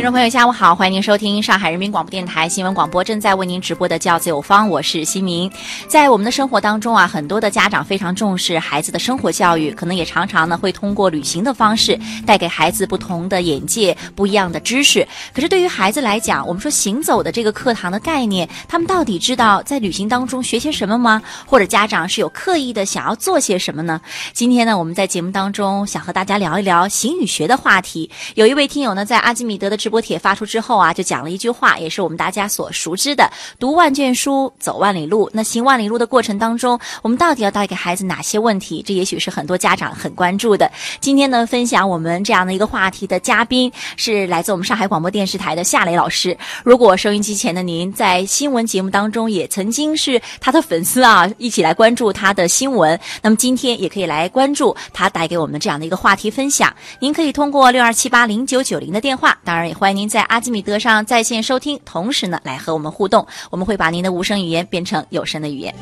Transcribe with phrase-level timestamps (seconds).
[0.00, 5.52] 听众朋友，下午好，欢迎您收听上海人民广播电台新闻广播正在为您直播的《教子有方》，我是新明。
[5.88, 15.06] 在我们的生活当中啊，很多的家长非常重视孩子的生活教育，可能也常常呢会通过旅行的方式带给孩子不同的眼界、不一样的知识。
[15.34, 21.20] 可是对于孩子来讲，我们说行走的这个课堂的概念，他们到底知道在旅行当中学些什么吗？
[21.44, 24.00] 或者家长是有刻意的想要做些什么呢？
[24.32, 28.10] 今天呢，我们在节目当中想和大家聊一聊行与学的话题。
[28.34, 38.82] 有一位听友呢，在阿基米德的直播帖发出之后啊，就讲了一句话，也是我们大家所熟知的：“读万卷书，走万里路。”那行万里路的过程当中，我们到底要带给孩子哪些问题？
[38.86, 40.70] 这也许是很多家长很关注的。
[41.00, 46.36] 今天呢，分享我们这样的一个话题的嘉宾是来自我们上海广播电视台的夏雷老师。
[46.62, 56.72] 如果收音机前的您在新闻节目当中也曾经是他的粉丝啊，一起来关注他的新闻，那么今天也可以来关注他带给我们这样的一个话题分享。
[56.98, 65.74] 您可以通过六二七八零九九零的电话，当然也欢迎您在阿基米德上在线收听，同时呢来和我们互动，我们会把您的无声语言变成有声的语言。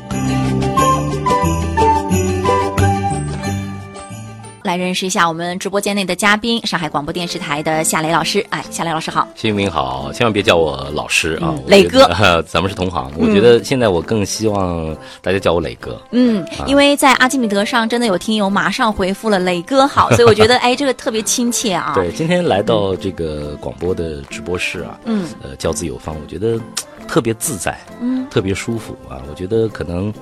[4.69, 8.45] 来认识一下我们直播间内的嘉宾，上海广播电视台的夏雷老师。
[8.51, 12.07] 哎，夏雷老师好，新明好，千万别叫我老师啊，嗯磊哥，
[12.47, 13.11] 咱们是同行。
[13.17, 15.99] 我觉得现在我更希望大家叫我磊哥。
[16.11, 21.93] 嗯，因为在阿基米德上真的有听友马上回复了磊哥好， 所以我觉得哎，这个特别亲切啊。
[21.95, 26.61] 对，今天来到这个广播的直播室啊，嗯，呃，教子有方，我觉得
[27.07, 29.17] 特别自在，嗯，特别舒服啊。
[29.27, 30.13] 我觉得可能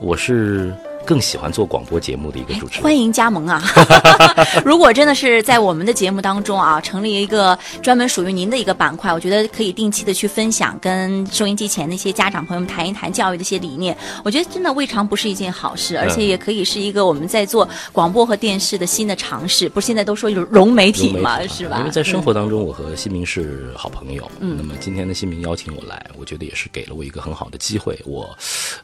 [0.00, 0.74] 我是。
[1.08, 3.64] 更喜欢做广播节目的一个主持人，欢迎加盟啊！
[4.62, 13.96] 如果真的是在我们的节目当中啊， 成立一个专门属于您的一个板块，我觉得可以定期的去分享，跟收音机前那些家长朋友们谈一谈教育的一些理念。
[14.22, 19.66] 我觉得真的未尝不是一件好事，而且也可以是一个我们在做广播和电视的新的尝试。
[19.66, 21.78] 不是现在都说有融媒体嘛，是吧？
[21.78, 24.30] 因为在生活当中，我和新明是好朋友。
[24.40, 27.98] 嗯，那么今天的新明邀请我来，我觉得也是给了我一个很好的机会。
[28.04, 28.28] 我，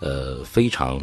[0.01, 0.99] 呃，非常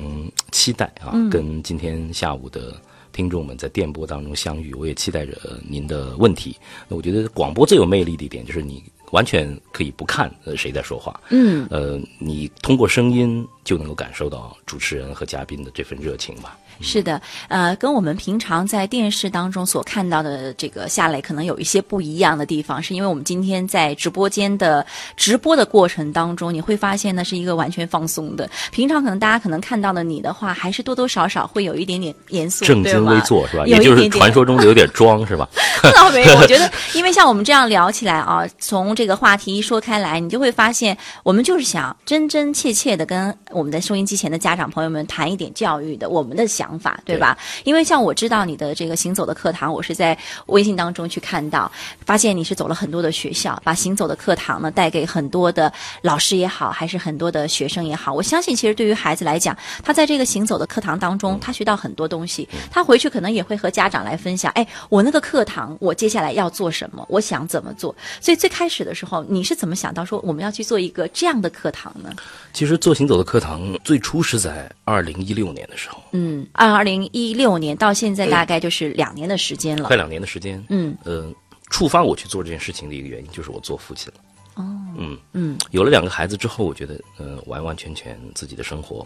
[0.51, 1.10] 期待啊。
[1.29, 2.73] 跟今天下午的
[3.11, 6.55] 听众们在电波当中相遇，我也期待着您的问题。
[6.87, 16.57] 那我觉得广播最有魅力的一点就是你完全可以不看呃谁在说话，嗯，呃，你通过声音就能够感受到主持人和嘉宾的这份热情吧。
[16.81, 28.49] 是的，呃，跟我们平常在电视当中所看到的这个夏磊可能有一些不一样的地方，是因为我们今天在直播间的直播的过程当中，你会发现呢是一个完全放松的。
[28.71, 33.65] 平常可能大家可能看到的你的话，还是多多少少会有一点点严肃，正襟危坐是吧？
[33.65, 35.47] 也就是传说中的有点装是吧？
[35.93, 46.61] 倒没有， 我觉得，因为像我们这样聊起来啊，从这个话题一说开来，你就会发现，我们就是想真真切切的跟我们的收音机前的家长朋友们谈一点教育的，我们的想。
[46.61, 47.35] 想法对吧？
[47.63, 50.15] 因为像我知道你的这个行走的课堂，我是在
[50.45, 51.69] 微信当中去看到，
[52.05, 58.13] 发现你是走了很多的学校，把行走的课堂呢带给很多的老师也好，还是很多的学生也好。
[58.13, 64.51] 我相信，其实对于孩子来讲，他在这个行走的课堂当中，他学到很多东西，他回去可能也会和家长来分享。
[64.53, 67.05] 哎，我那个课堂，我接下来要做什么？
[67.09, 67.95] 我想怎么做？
[68.19, 72.13] 所以最开始的时候，你是怎么想到说我们要去做一个这样的课堂呢？
[72.53, 76.45] 其实做行走的课堂最初是在二零一六年的时候，嗯。
[76.53, 80.63] 二零一六年到现在大概就是两年的时间了，快两年的时间。
[80.69, 81.31] 嗯，呃，
[81.69, 84.21] 触发我去做这件事情的一个原因就是我做父亲了。
[84.55, 84.63] 哦，
[84.97, 89.05] 嗯嗯，有了两个孩子之后，我觉得，呃，完完全全自己的生活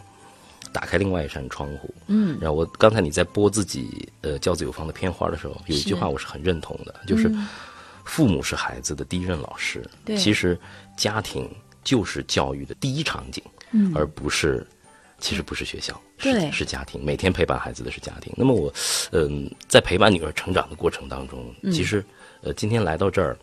[0.75, 1.93] 打开另外一扇窗户。
[2.07, 7.33] 嗯，然后我刚才你在播自己呃教子有方的片花的时候，有一句话我是很认同的，就是
[8.03, 9.81] 父母是孩子的第一任老师。
[10.03, 10.59] 对，其实
[10.97, 11.49] 家庭
[11.83, 13.41] 就是教育的第一场景，
[13.71, 14.67] 嗯，而不是。
[15.17, 17.03] 其实不是学校，是是家庭。
[17.03, 18.33] 每天陪伴孩子的是家庭。
[18.35, 18.71] 那么我，
[19.13, 22.03] 嗯，在陪伴女儿成长的过程当中，其实，
[22.41, 23.35] 呃，今天来到这儿，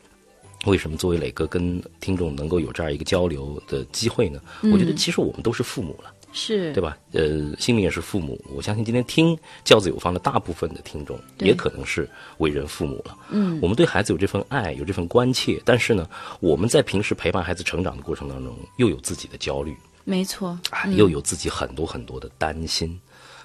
[0.66, 4.38] 为什么作为磊哥跟听众能够有这样一个交流的机会呢？
[4.70, 6.96] 我觉得其实我们都是父母了，是对吧？
[7.12, 8.40] 呃，心里也是父母。
[8.54, 13.16] 我相信今天听教子有方的大部分的听众，也可能是为人父母了。
[13.30, 16.08] 嗯，我们对孩子有这份爱，有这份关切，但是呢，
[16.40, 19.76] 我们在平时陪伴孩子成长的过程当中，又有自己的焦虑。
[20.04, 22.98] 没错，啊，又有自己很多很多的担心，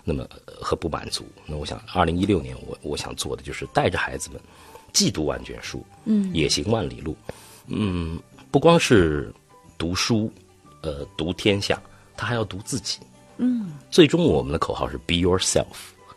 [0.04, 1.24] 那么和不满足。
[1.46, 4.42] 那我想，二零一六年我我想做的就是带着孩子们，
[4.92, 7.16] 既读万卷书，嗯，也行万里路，
[7.68, 8.20] 嗯，
[8.50, 9.32] 不光是
[9.78, 10.32] 读书，
[10.82, 11.80] 呃，读天下，
[12.18, 13.00] 他还要读自己，
[13.38, 15.66] 嗯，最终我们的口号是 Be yourself，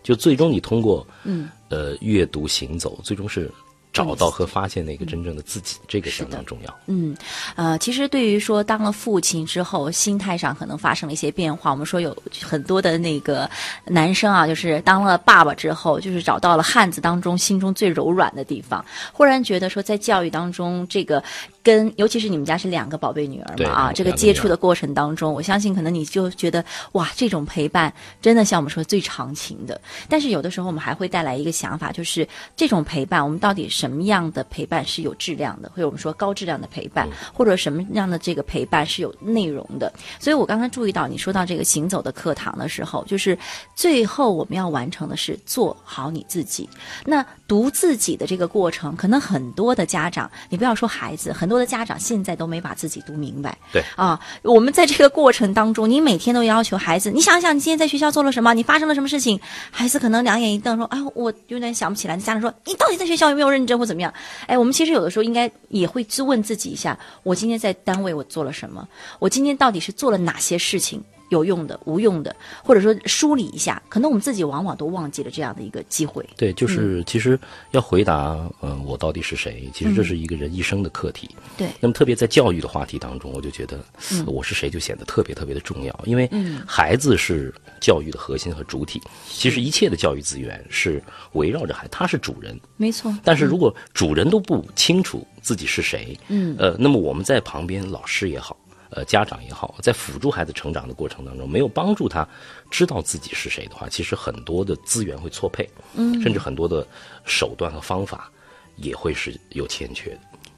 [0.02, 3.52] 就最终你通过，嗯，呃，阅读行走，最终是
[3.93, 6.79] 找到和发现那个真正的自己，这个相当重要。
[6.87, 7.17] 嗯，
[7.56, 11.73] 呃，其实对于说当了父亲之后，心态上可能发生了一些变化。
[11.73, 13.50] 我们说有很多的那个
[13.85, 21.20] 男生啊，就是当了爸爸之后，就是找到了汉子当中心中最柔软的地方，忽然觉得说在教育当中，这个
[21.62, 29.81] 跟尤其是你们家是两个宝贝女儿嘛啊，这个接触的过程当中，我相信可能你就觉得哇，这种陪伴真的像我们说最长情的。
[30.09, 32.27] 但是有的时候我们还会带来一个想法，就是
[32.57, 33.61] 这种陪伴，我们到底。
[33.71, 39.93] 什么样的陪伴是有质量的，或者我们说高质量的陪伴，或者什么样的这个陪伴是有内容的？
[40.19, 43.39] 所以我刚才注意到你说到这个行走的课堂的时候，就是
[43.75, 46.69] 最后我们要完成的是做好你自己。
[47.05, 53.58] 那读自己的这个过程，可能很多的家长，你不要说孩子，很多的家长现在都没把自己读明白。
[53.73, 59.38] 对啊，我们在这个过程当中，你每天都要求孩子，你想想你今天在学校做了什么，你发生了什么事情？
[59.70, 64.14] 孩子可能两眼一瞪说：“哎，我有点想不起来。”家长说：“你到底在学校有没有认真？”或怎么样？
[64.47, 68.88] 哎，我们其实有的时候应该也会自问自己一下：我今天在单位我做了什么？
[69.19, 71.02] 我今天到底是做了哪些事情？
[71.31, 76.25] 有用的、无用的，或者说梳理一下，可能我们自己往往都忘记了这样的一个机会。
[76.37, 77.38] 对，就是其实
[77.71, 79.69] 要回答，嗯，我到底是谁？
[79.73, 81.29] 其实这是一个人一生的课题。
[81.56, 81.69] 对。
[81.81, 83.79] 那么特别在教育的话题当中，我就觉得，
[84.27, 86.31] 我是谁就显得特别特别的重要，因为
[86.67, 89.00] 孩子是教育的核心和主体。
[89.26, 91.03] 其实一切的教育资源是
[91.33, 92.59] 围绕着孩，他是主人。
[92.76, 93.17] 没错。
[93.25, 98.56] 但是如果主人都不清楚自己是谁，嗯，呃，那么我们在旁边，老师也好。
[98.90, 102.26] 呃，家长也好，在辅助孩子成长的过程当中，没有帮助他
[102.70, 106.87] 知道自己是谁的话，其实很多的资源会错配，嗯，甚至很多的
[107.25, 108.31] 手段和方法
[108.76, 110.10] 也会是有欠缺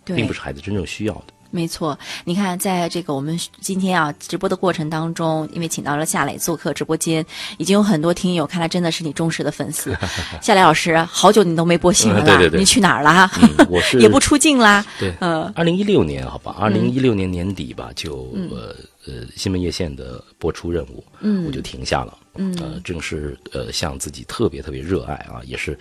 [0.06, 1.24] 的，并不是孩子真正需要的。
[1.52, 7.24] 没错，你看，在这个我们今天啊直播的过程当中，因为请到了夏磊做客直播间，
[7.58, 9.94] 已经有很多听友，看来真的是你忠实的粉丝。
[10.40, 13.30] 夏磊老师，好久你都没播新闻了，你去哪儿了？
[13.68, 14.84] 我是 也不出镜啦。
[14.98, 18.74] 对，嗯，二零一六年，好吧，二零一六年年底吧，就呃
[19.06, 25.78] 呃新闻夜线的播出任务，嗯，我就停下了，嗯，呃，正是呃向自己特别特别热爱啊，也是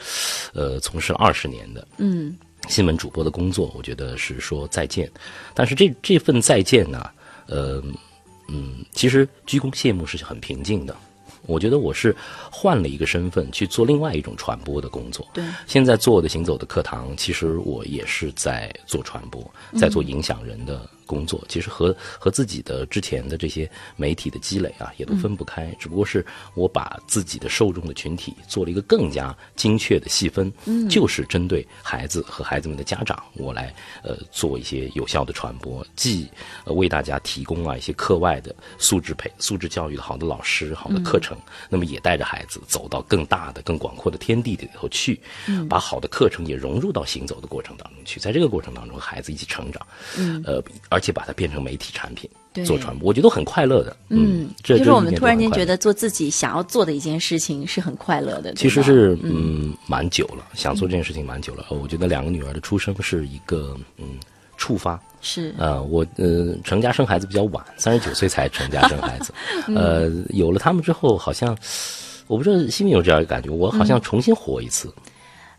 [0.53, 2.35] 呃从事了二十年的，嗯。
[2.67, 5.11] 新闻主播的工作，我觉得是说再见，
[5.53, 7.09] 但是这这份再见呢，
[7.47, 7.83] 呃，
[8.47, 10.95] 嗯，其实鞠躬谢幕是很平静的。
[11.47, 12.15] 我觉得我是
[12.51, 15.27] 换了一个身份去做另外一种传播的工作。
[15.33, 19.43] 对，现在做的行走的课堂，其实我也是在做传播，
[19.77, 20.87] 在做影响人的。
[21.11, 25.75] 工作其实和和自己的之前的这些媒体的积累啊，也都分不开。
[25.77, 26.25] 只不过是
[26.55, 36.29] 我把自己的受众的群体做了一个更加精确的细分，嗯，就是针对孩子和孩子们的家长，我来呃做一些有效的传播，既
[36.67, 41.37] 为大家提供啊一些课外的素质培素质教育的好的老师、好的课程，
[41.67, 45.19] 那么也带着孩子走到更大的、更广阔的天地里头去，
[45.49, 49.85] 嗯，把好的课程也融入到行走的过程当中去，在这个过程当中和孩子一起成长，
[50.17, 51.00] 嗯，呃，而。
[51.01, 52.29] 且把它变成媒体产品
[52.65, 53.97] 做传播，我觉得很快乐的。
[54.09, 58.53] 嗯，这就是我们突然间觉得做自己想要做的一件事情是很快乐的。
[58.53, 61.65] 其实是嗯，蛮久了，想做这件事情蛮久了。
[61.69, 64.05] 我觉得两个女儿的出生是一个嗯
[64.57, 65.01] 触发。
[65.23, 69.31] 是呃，我呃成家生孩子比较晚，三十九岁才成家生孩子。
[69.75, 71.55] 呃，有了他们之后，好像
[72.27, 74.91] 我不知道心里有这样一个感觉，我好像重新活一次。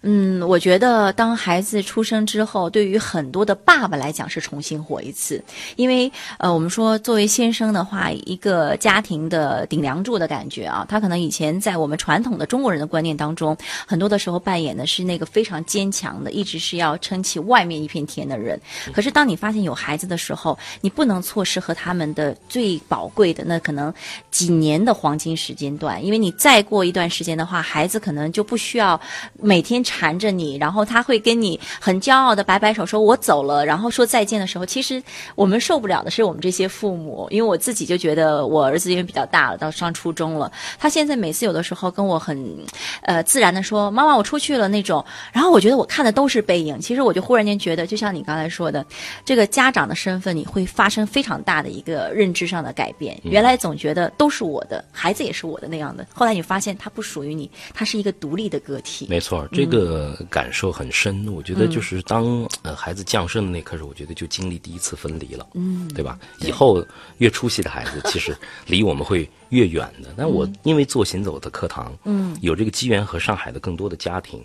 [0.05, 5.41] 嗯，我觉得当孩子出生之后，对于很多的爸爸来讲是重新活一次，
[5.77, 13.57] 因为呃，我们说作为先生的话，一个家庭的顶梁柱的感觉啊，他可能以前在我们传统的中国人的观念当中，
[13.87, 18.61] 很多的时候扮演的是那个非常坚强的，一直是要撑起外面一片天的人。
[18.93, 23.95] 可是当你发现有孩子的时候，你不能错失和他们的最宝贵的那可能
[24.33, 29.01] 几年的黄金时间段，因为你再过一段时间的话，孩子可能就不需要
[29.41, 29.81] 每天。
[29.93, 35.03] 缠着你，然后他会跟你很骄傲的摆摆手，说我走了，然后说再见的时候，其实
[35.35, 42.57] 我们受不了的是我们这些父母，因为我自己就觉得我儿子因为比较大了，到上初中了，他现在每次有的时候跟我很，
[43.03, 48.83] 呃，自然的说妈妈我出去了那种，然后我觉得我看的都是背影，其实我就忽然间觉得，就像你刚才说的，
[49.27, 59.82] 这个家长的身份你会发生非常大的一个认知上的改变，原来总觉得都是我的孩子也是我的那样的，后来你发现他不属于你，他是一个独立的个体，没错，这个。
[59.85, 61.27] 呃，感受很深。
[61.33, 66.19] 我觉得就是当呃孩子降生的那刻时，我觉得就经历第一次分离了，嗯，对吧？
[66.41, 66.85] 以后
[67.19, 68.37] 越出息的孩子， 其实
[68.67, 70.15] 离我们会越远的。
[70.17, 74.45] 但我因为做行走的课堂，嗯，有这个机缘和上海的更多的家庭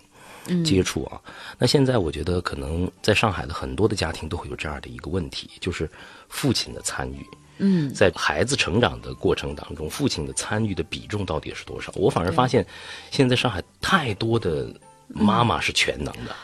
[0.64, 1.20] 接触啊。
[1.58, 5.90] 那现在我觉得可能在上海的很多的家庭都会有这样的一个问题，就是
[6.30, 7.26] 父亲的参与。
[7.60, 11.92] 嗯，在孩子成长的过程当中，父亲的参与的比重到底是多少？
[11.96, 12.64] 我反而发现，
[13.10, 14.72] 现在上海太多的
[15.08, 16.36] 妈妈是全能的，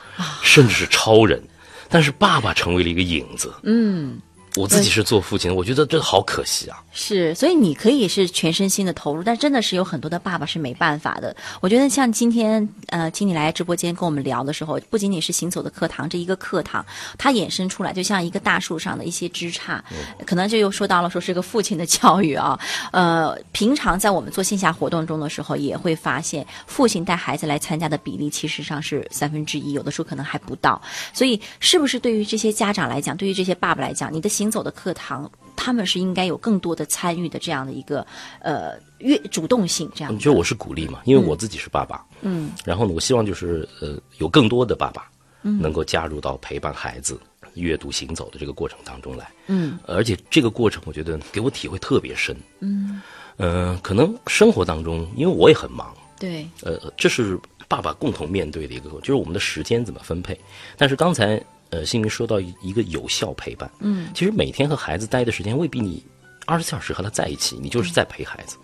[0.41, 1.41] 甚至是超人，
[1.89, 3.53] 但是爸爸成为了一个影子。
[3.63, 4.20] 嗯，
[4.55, 6.81] 我自己是做父亲的，我觉得这好可惜啊。
[6.91, 11.36] 是，所以你可以是全身心的投入，但真的是有很多的爸爸是没办法的。
[11.60, 16.86] 我觉得像今天呃，请你来直播间跟我们聊的时候，不仅仅是行走的课堂这一个课堂，
[17.17, 19.79] 它衍生出来就像一个大树上的一些枝杈，
[20.25, 22.60] 可能就又说到了说是个父亲的教育啊。
[22.91, 30.79] 呃，平常在我们做线下活动中的时候，也会发现父亲带孩子来参加的比例其实上是三分之一，有的时候可能还不到。
[31.12, 35.29] 所以，是不是对于这些家长来讲，对于这些爸爸来讲，你的行走的课堂？
[35.55, 38.05] 他们是应该有更多的参与的这样的一个
[38.41, 40.13] 呃越主动性这样。
[40.13, 41.01] 你觉得我是鼓励嘛？
[41.05, 45.09] 因为我自己是爸爸，嗯，然后呢，我希望就是呃有更多的爸爸，
[45.41, 47.17] 能够加入到陪伴孩子
[47.53, 53.01] 阅读行走的这个过程当中来，嗯，而且这个过程我觉得给我体会特别深，嗯，
[53.38, 60.38] 呃，可能生活当中，因为我也很忙，对，呃，这是爸爸共同面对的一个，就是我们的时间怎么分配。
[60.77, 61.41] 但是刚才。
[61.74, 66.06] 呃，新民说到一个有效陪伴，嗯，其实每天和孩子待的时间未必你
[66.46, 68.58] 二十四小时和他在一起，你就是在陪孩子。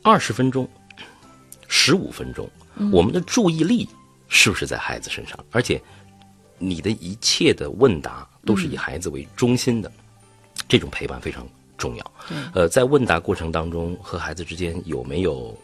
[0.00, 0.68] 二十分钟、
[1.66, 2.48] 十五分钟，
[2.92, 3.88] 我们的注意力
[4.28, 5.36] 是不是在孩子身上？
[5.50, 5.82] 而且
[6.58, 9.90] 你的一切的问答都是以孩子为中心的，
[10.68, 11.44] 这种陪伴非常
[11.76, 12.12] 重要。
[12.54, 15.58] 呃，在问答过程当中，和孩子之间有没有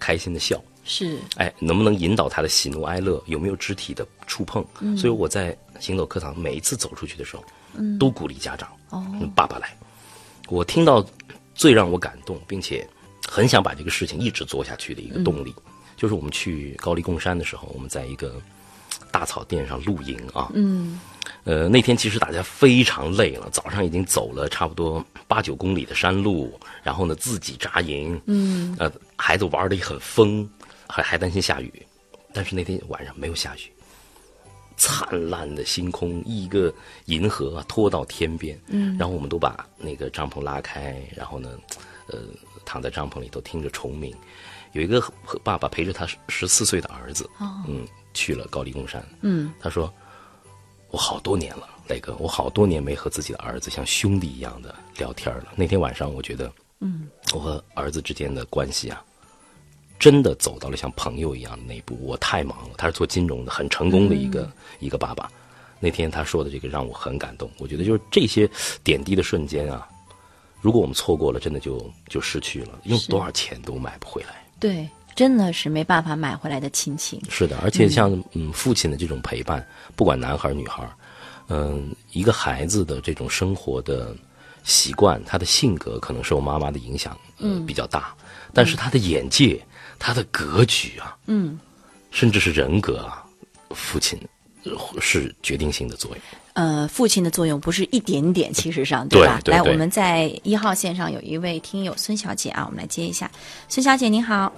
[0.00, 0.60] 开心的笑？
[0.84, 3.22] 是，哎，能不能引导他的喜怒哀乐？
[3.26, 4.64] 有没有肢体的触碰？
[4.80, 7.44] 嗯，所以我在行走课堂每一次走出去的时候，
[7.74, 9.76] 嗯，都鼓励家长，哦，爸爸来。
[10.48, 11.04] 我听到
[11.54, 12.84] 最让我感动，并且
[13.28, 15.54] 很想把这个事情一直做下去的一个动力，
[15.96, 18.34] 就是我们去高黎贡山的时候，我们在一个
[19.12, 20.98] 大草甸上露营啊，嗯，
[21.44, 30.48] 呃，那天其实大家非常累了，早上已经走了差不多八九公里的山路，然后呢自己扎营，嗯，呃，孩子玩的也很疯。
[30.90, 31.72] 还还担心下雨，
[32.32, 33.60] 但是那天晚上没有下雨，
[34.76, 36.72] 灿烂的星空，一个
[37.06, 41.58] 银河拖到天边，嗯，然后我们都把那个帐篷拉开，然后呢，
[42.06, 42.18] 呃，
[42.64, 44.14] 躺在帐篷里头听着虫鸣，
[44.72, 45.02] 有一个
[45.44, 49.92] 爸爸陪着他十四岁的儿子，哦，嗯，去了高黎贡山，嗯，他说，
[50.90, 55.52] 我好多年了，磊哥，我好多年没和自己的儿子像兄弟一样的聊天了。
[55.56, 59.04] 那天晚上，我觉得，嗯，我和儿子之间的关系啊。
[60.00, 62.70] 真的走到了像朋友一样的那一步，我太忙了。
[62.78, 65.30] 他是做金融的，很成功的一个一个爸爸。
[65.78, 67.50] 那天他说的这个让我很感动。
[67.58, 68.48] 我觉得就是这些
[68.82, 69.86] 点滴的瞬间啊，
[70.62, 74.42] 如果我们错过了，真的就就失去了，用多少钱都买不回来。
[74.58, 77.20] 对，真的是没办法买回来的亲情。
[77.28, 80.82] 是的，而且像嗯父亲的这种陪伴，不管男孩女孩，
[81.48, 84.16] 嗯，一个孩子的这种生活的
[84.64, 88.14] 习惯，他的性格可能受妈妈的影响嗯比较大，
[88.54, 89.62] 但是他的眼界。
[90.00, 91.60] 他的格局啊，嗯，
[92.10, 93.22] 甚至是人格啊，
[93.70, 94.18] 父亲
[94.98, 96.20] 是决定性的作用。
[96.54, 99.38] 呃，父亲的作用不是一点点，其实上对吧？
[99.44, 103.30] 来，我们在一号线上有一位听友孙小姐啊，我们来接一下。
[103.68, 104.50] 孙小姐您好，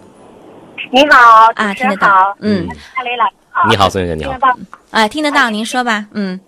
[0.90, 1.18] 你好
[1.56, 2.08] 啊，听得到？
[2.40, 4.38] 嗯，夏雷老师好，你好，孙小姐你好，
[4.92, 6.40] 哎，听得到，您说吧，嗯。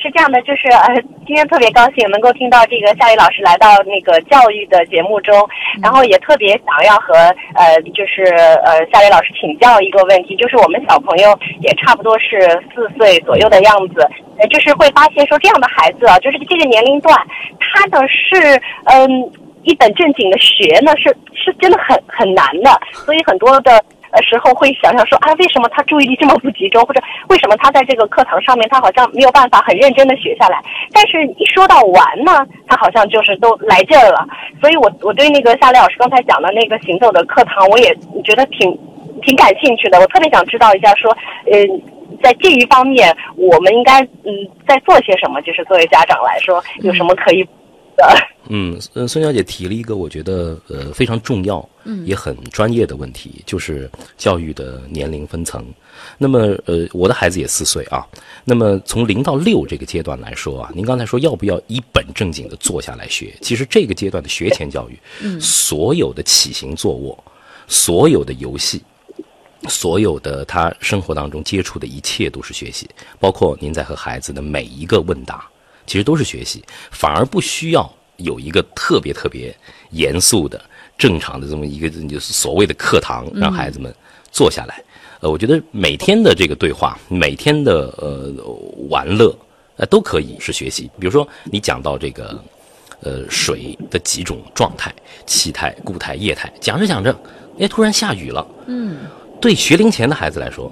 [0.00, 0.94] 是这样的，就是呃，
[1.26, 5.34] 今天特别高兴能够听到这个夏雨老师来到那个教育的节目中，
[5.82, 7.14] 然后也特别想要和
[7.54, 8.22] 呃，就是
[8.64, 12.40] 呃夏雨老师请教一个问题，就是我们小朋友也差不多是
[12.74, 17.18] 四岁左右的样子，呃，就是会发现说这样的孩子啊，就是这个年龄段，
[17.58, 19.32] 他呢是嗯
[19.64, 23.82] 一本正经的学呢，是是真的很很难的，所以很多的。
[24.22, 30.60] 时候会想想说啊，为什么他注意力这么不集中， 或者为什么他在这个课堂上面他好像没有办法很认真的学下来？
[30.92, 34.26] 但是一说到玩呢，他好像就是都来劲儿了。
[34.60, 37.94] 所以我我对那个夏雷老师刚才讲的那个行走的课堂，我也
[38.24, 38.76] 觉得挺
[39.22, 39.98] 挺感兴趣的。
[40.00, 41.16] 我特别想知道一下，说
[41.50, 41.82] 嗯，
[42.22, 44.32] 在这一方面，我们应该嗯
[44.66, 45.40] 在做些什么？
[45.42, 47.46] 就是作为家长来说，有什么可以
[47.98, 48.28] 的？
[48.50, 55.62] 嗯，孙小姐提了一个我觉得呃非常重要，嗯，也很专业的问题，就是教育的年龄分层。
[56.16, 58.06] 那么呃，我的孩子也四岁啊。
[58.44, 63.34] 那么从零到六这个阶段来说啊，您刚才说要不要一本正经的坐下来学？
[63.42, 67.22] 其实这个阶段的学前教育，嗯，所有的起行坐卧，
[67.66, 68.82] 所有的游戏，
[69.68, 72.88] 所有的他生活当中接触的一切都是学习，
[73.20, 75.46] 包括您在和孩子的每一个问答，
[75.88, 77.92] 其实都是学习，反而不需要。
[78.18, 79.56] 有一个特别特别
[79.90, 80.60] 严肃的、
[80.98, 83.94] 正常的这么一个就是所谓的课堂，让孩子们
[84.32, 84.82] 坐下来。
[85.20, 88.34] 呃，我觉得每天的这个对话，每天的呃
[88.88, 89.32] 玩乐，
[89.76, 90.90] 呃都可以是学习。
[90.98, 92.42] 比如说，你讲到这个
[93.02, 94.92] 呃水的几种状态：
[95.24, 96.52] 气态、固态、液态。
[96.60, 97.16] 讲着讲着，
[97.60, 98.44] 哎，突然下雨了。
[98.66, 98.96] 嗯。
[99.40, 100.68] 对学龄前的孩子来说，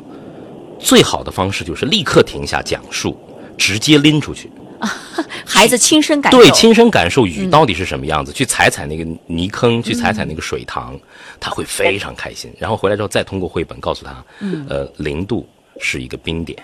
[0.80, 3.16] 最好的方式就是立刻停下讲述，
[3.56, 4.50] 直接拎出去。
[5.44, 10.98] 孩子亲身感受，对，亲身感受雨到底是什么样子，去踩踩那个泥坑，去踩踩那个水塘，
[11.40, 12.52] 他会非常开心。
[12.58, 14.24] 然后回来之后，再通过绘本告诉他，
[14.68, 15.48] 呃，零度
[15.80, 16.62] 是一个冰点，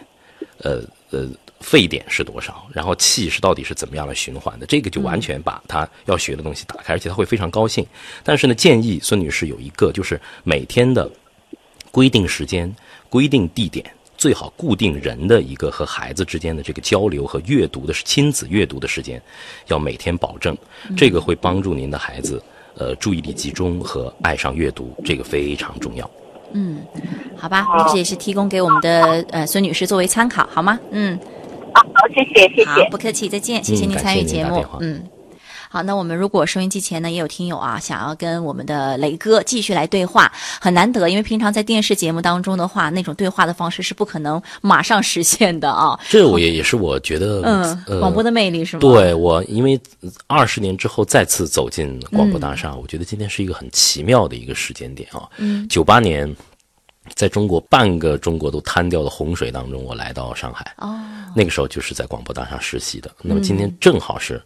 [0.59, 1.27] 呃呃，
[1.61, 7.87] 沸点是多少，然后气是到底是怎么样来循环的，这个就完全把他要学的东西打开，而且他会非常高兴。
[8.23, 11.11] 但是呢，建议孙女士有一个，就是每天的
[11.91, 12.75] 规定时间、
[13.09, 13.85] 规定地点。
[14.23, 19.21] 最好固定人的一个和孩子之间的这个交流和阅读的是亲子阅读的时间，
[19.67, 20.57] 要每天保证，
[20.97, 22.41] 这个会帮助您的孩子
[22.79, 26.09] 呃注意力集中和爱上阅读，这个非常重要。
[26.53, 26.79] 嗯，
[27.37, 30.79] 好吧，这也是提供给我们的呃孙女士作为参考，好吗？
[30.93, 31.19] 嗯，
[31.75, 31.83] 好，
[32.15, 35.03] 谢谢，谢谢，不客气，再见，谢谢您参与节目，嗯。
[35.73, 45.99] 好，那我们如果收音机前呢也有听友啊，想要跟我们的雷哥继续来对话，很难得，因为平常在电视节目当中的话，那种对话的方式是不可能马上实现的啊。
[46.11, 47.41] 这我也也是我觉得，
[47.87, 48.81] 嗯，广播的魅力是吗？
[48.83, 49.81] 对我，因为
[50.27, 55.27] 二十年之后再次走进广播大厦，我觉得今天是一个很奇妙的一个时间点啊。
[55.39, 56.31] 嗯，九八年，
[57.15, 61.01] 在中国半个中国都瘫掉的洪水当中，我来到上海，哦，
[61.35, 63.11] 那个时候就是在广播大厦实习的。
[63.23, 64.39] 那么今天正好是。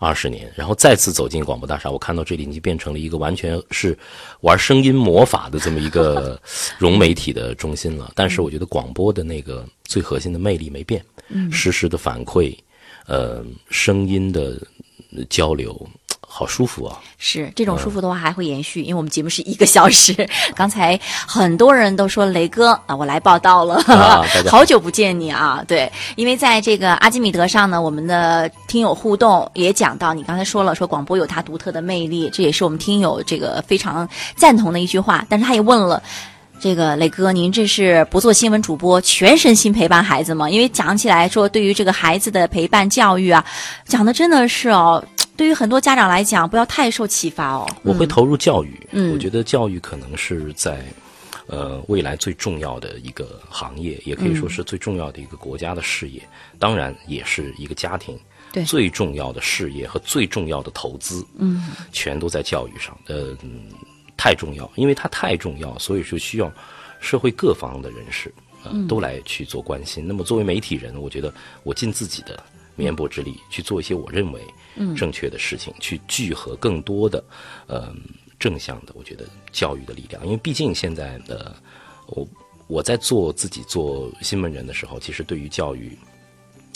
[0.00, 3.96] 二十年，然后再次走进广播大厦，我看到这里已经变成了一个完全是
[4.40, 6.40] 玩声音魔法的这么一个
[6.78, 8.10] 融媒体的中心了。
[8.14, 11.04] 但是我觉得广播的那个最核心的魅力没变，
[11.52, 12.56] 实时的反馈，
[13.06, 14.58] 呃，声音的
[15.28, 15.86] 交流。
[16.40, 16.98] 好舒服啊！
[17.18, 20.26] 是这种舒服的话还会延续，因为我们节目是一个小时。
[20.56, 23.78] 刚才很多人都说雷哥啊，我来报道了，
[24.48, 25.62] 好久不见你啊！
[25.68, 35.22] 对，因为在这个阿基米德上呢，我们的听友互动也讲到，你刚才说了，说广播有它独特的魅力，这也是我们听友这个非常赞同的一句话。
[35.28, 36.02] 但是他也问了，
[36.58, 40.48] 这个雷哥，您这是不做新闻主播，全身心陪伴孩子吗？
[40.48, 43.44] 因为讲起来说，对于这个孩子的陪伴教育啊，
[43.84, 45.04] 讲的真的是哦。
[45.40, 47.66] 对于很多家长来讲，不要太受启发哦。
[47.82, 50.84] 我会投入教育，嗯我觉得教育可能是在，
[51.46, 56.22] 呃，未来最重要的一个行业，也可以说是最重要的一个国家的事业。
[56.58, 58.20] 当然，也是一个家庭
[58.66, 61.26] 最重要的事业和最重要的投资。
[61.38, 63.34] 嗯，全都在教育上，呃，
[64.18, 66.52] 太重要，因为它太重要，所以说需要
[67.00, 68.30] 社会各方的人士
[68.62, 70.06] 呃都来去做关心。
[70.06, 72.38] 那么，作为媒体人，我觉得我尽自己的
[72.76, 74.42] 绵薄之力去做一些我认为。
[74.96, 77.22] 正确的事情去聚合更多的，
[77.66, 77.94] 呃，
[78.38, 80.24] 正向的，我觉得教育的力量。
[80.24, 81.54] 因为毕竟现在的
[82.06, 82.26] 我，
[82.66, 85.98] 我在做自己做新闻人的时候，其实对于教育，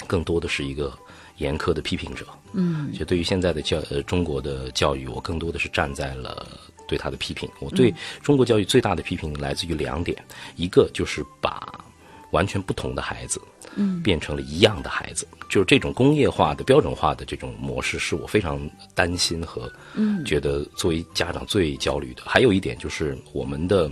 [0.06, 0.92] 更多的是一个
[1.38, 2.26] 严苛的批评者。
[2.52, 6.46] 嗯，就对于现在的教呃中国的教育，我更多的是站在了
[6.86, 7.48] 对他的批评。
[7.60, 10.22] 我对中国教育最大的批评来自于两点，
[10.56, 11.72] 一个就是把
[12.34, 13.40] 完全不同的孩子。
[13.76, 22.22] 嗯，变成了一样的孩子，就是这种工业化的标准化的这种模式，是我非常担心和嗯，觉得作为家长最焦虑的。
[22.24, 23.90] 还有一点就是我们的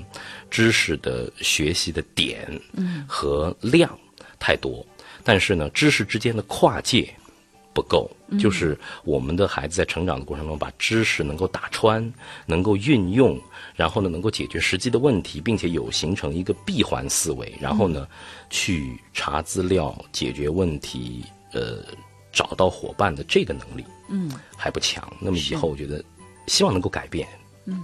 [0.49, 3.91] 知识的学习的点嗯和量
[4.39, 4.87] 太多，
[5.25, 7.13] 但是呢，知识之间的跨界。
[7.75, 12.13] 不够，就是我们的孩子在成长的过程中，把知识能够打穿，
[12.47, 13.41] 能够运用，
[13.75, 18.07] 然后呢，能够解决实际的问题，并且有形成一个闭环思维，然后呢，
[18.51, 21.85] 去查资料、解决问题，呃，
[22.33, 25.11] 找到伙伴的这个能力，嗯，还不强。
[25.21, 26.05] 那么以后，我觉得
[26.47, 27.27] 希望能够改变，
[27.67, 27.83] 嗯。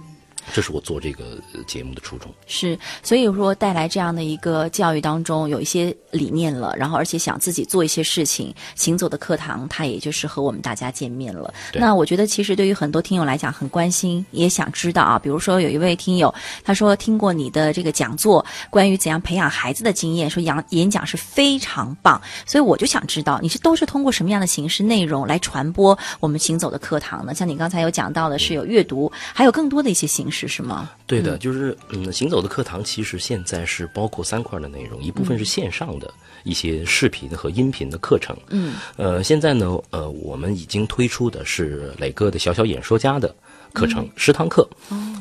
[0.53, 2.33] 这是我做这个节目的初衷。
[2.47, 11.53] 是，所以说带来这样的一个教育当中有一些理念了，然后而且想自己做一些事情，行走的课堂，它也就是和我们大家见面了。
[11.73, 15.19] 那我觉得其实对于很多听友来讲很关心，也想知道啊。
[15.19, 22.19] 比如说有一位听友，他说听过你的这个讲座，关于怎样培养孩子的经验，说演演讲是非常棒。
[22.45, 27.33] 所以我就想知道，你是都是通过什么样的形式内容来传播我们行走的课堂呢？
[27.33, 30.39] 像你刚才有讲到的是有阅读，还有更多的一些形式。
[30.39, 30.89] 是什么？
[31.05, 36.09] 对的，就是嗯，行走的课堂其实现在是包括三块的内容，一部分是线上的
[36.43, 43.35] 一些视频和音频的课程，嗯，呃，现在呢，呃，我们已经推出的是磊哥的小小演说家的
[43.73, 44.65] 课程十堂课，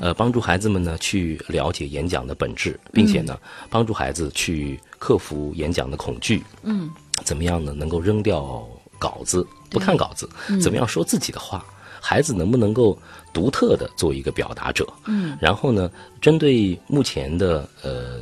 [0.01, 3.37] 呃，帮助孩子们呢去了解演讲的本质，并且呢，
[3.69, 6.89] 帮助孩子去克服演讲的恐惧，嗯，
[7.25, 7.73] 怎么样呢？
[7.73, 8.65] 能够扔掉
[9.01, 10.31] 稿子，不看稿子，
[10.63, 11.67] 怎么样说自己的话？
[12.01, 12.97] 孩子能不能够
[13.33, 14.87] 独特的做一个表达者？
[15.07, 18.21] 嗯，然后呢，针对目前的呃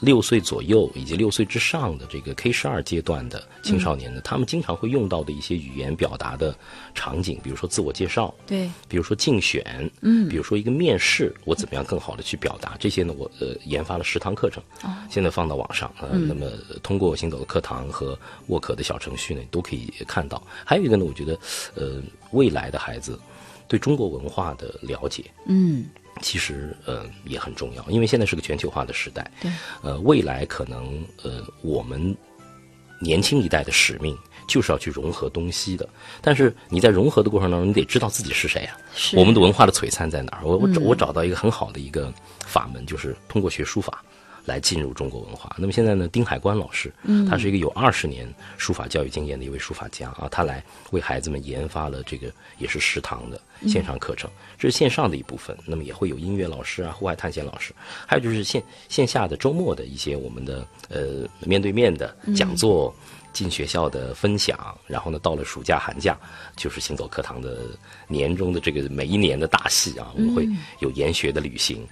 [0.00, 6.54] 六岁左右以及六岁之上的这个 K 十二阶段的青少年呢，他们经常会用到的一些语言表达的
[6.94, 13.14] 场景，比如说自我介绍，对，比如说竞选，嗯比如说一个面试，我怎么样更好的去表达这些呢？
[13.16, 16.50] 我呃研发了十堂课程，哦现在放到网上，呃，嗯那么
[16.82, 20.42] 通过行走的课堂和沃可的小程序呢，都可以看到。
[20.64, 21.38] 还有一个呢，我觉得，
[21.74, 23.18] 呃，未来的孩子
[23.66, 25.86] 对中国文化的了解，嗯，
[26.22, 29.50] 其实呃也很重要，因为现在是个全球化的时代，对，
[29.82, 32.16] 呃，未来可能呃我们
[33.00, 34.16] 年轻一代的使命
[34.48, 35.88] 就是要去融合东西的，
[36.22, 38.76] 但是你在融合的过程当中，你得知道自己是谁啊。
[38.94, 40.44] 是我们的文化的璀璨在哪儿？
[40.44, 42.12] 我我找我找到一个很好的一个
[42.46, 44.02] 法门，就是通过学书法。
[44.46, 45.54] 来进入中国文化。
[45.58, 55.54] 那么现在呢，丁海关老师，嗯，他是一个有二十年书法教育经验的一位书法家啊，他来为孩子们研发了这个也是食堂的线上课程，这是线上的一部分。
[55.66, 57.74] 那么也会有音乐老师啊、户外探险老师，
[58.06, 62.94] 还有就是线线下的周末的一些我们的呃面对面的讲座。
[63.32, 64.56] 进学校的分享，
[64.86, 66.18] 然后呢，到了暑假寒假，
[66.56, 67.66] 就是行走课堂的
[68.08, 71.86] 年终的这个每一年的大戏啊，我们会有研学的旅行。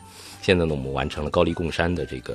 [0.44, 2.34] 现在呢，我们完成了高黎贡山的这个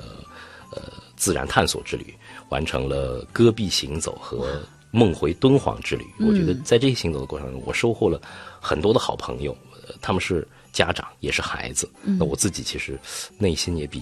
[0.71, 0.81] 呃
[1.15, 2.11] 自然探索之旅，
[2.49, 6.03] 完成了戈壁行走和梦回敦煌之旅。
[6.19, 8.19] 我觉得在这些行走的过程中，我收获了
[8.59, 9.55] 很多的好朋友，
[9.87, 11.87] 呃他们是家长也是孩子。
[12.01, 12.99] 那我自己其实
[13.37, 14.01] 内心也比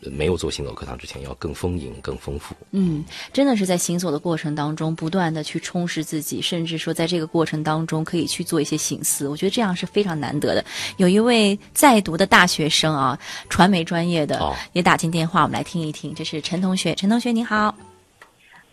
[0.00, 2.54] 没有做行走课堂之前要更丰盈、更丰富。
[2.70, 9.26] 嗯，真的是在行走的过程当中，不断的去充实自己，甚至说在这个过程当中可以去做一些醒思。
[9.26, 10.64] 我觉得这样是非常难得的。
[10.98, 16.14] 有一位在读的大学生啊，传媒专业的、哦也打进电话，我们来听一听。
[16.14, 17.74] 这是陈同学，陈同学你好，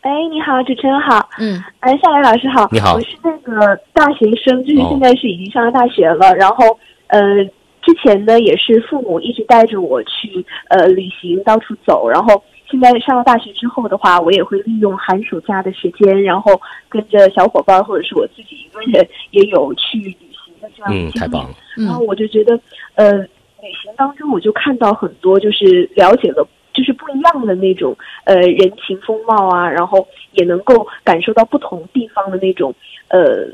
[0.01, 1.27] 哎，你好，主持人好。
[1.39, 2.67] 嗯，哎，夏雷老师好。
[2.71, 6.35] 你好我是那个大学生，就是哦现在是已经上了大学了。
[6.35, 7.19] 然后，呃，
[7.85, 12.09] 之前呢也是父母一直带着我去呃旅行，到处走。
[12.09, 21.11] 然后现在上了大学之后的话，我也会利用寒暑假的时间，然后跟着小伙伴或者是我自己一个人也有去旅行的这样经历。
[21.11, 21.55] 太棒了。
[21.75, 22.59] 然后我就觉得，
[22.95, 32.73] 呃，旅行当中我就看到很多，就是了解了，就是不一样的那种呃人情风貌啊，然后也能够感受到不同地方的那种
[33.09, 33.45] 呃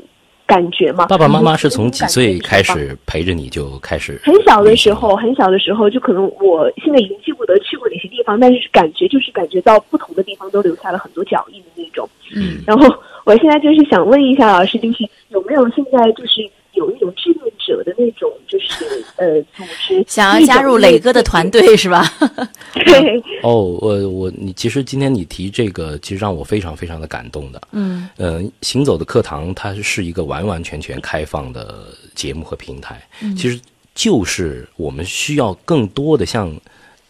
[0.52, 1.06] 感觉嘛。
[1.06, 2.62] 爸爸妈妈是从几岁开？
[2.62, 4.20] 始陪着你就开始？
[4.22, 12.08] 很小的时候，很小的时候，就可能我现在已经记不得去过哪些地方，但是感觉就是感觉到不同的地方都留下了很多脚印的那种。
[12.36, 12.86] 嗯，然后
[13.24, 22.04] 我现在就是想问一下老师，就是有没有现在就是有一种志愿者的那种，就是呃组织， 想要加入磊哥的团队是吧？
[22.86, 27.60] 对，哦，我我你其实今天你提这个，其实让我非常非常的感动的。
[27.72, 33.02] 嗯呃，行走的课堂它是一个完完全全开放的节目和平台，
[33.36, 33.60] 其实
[33.94, 36.50] 就是我们需要更多的像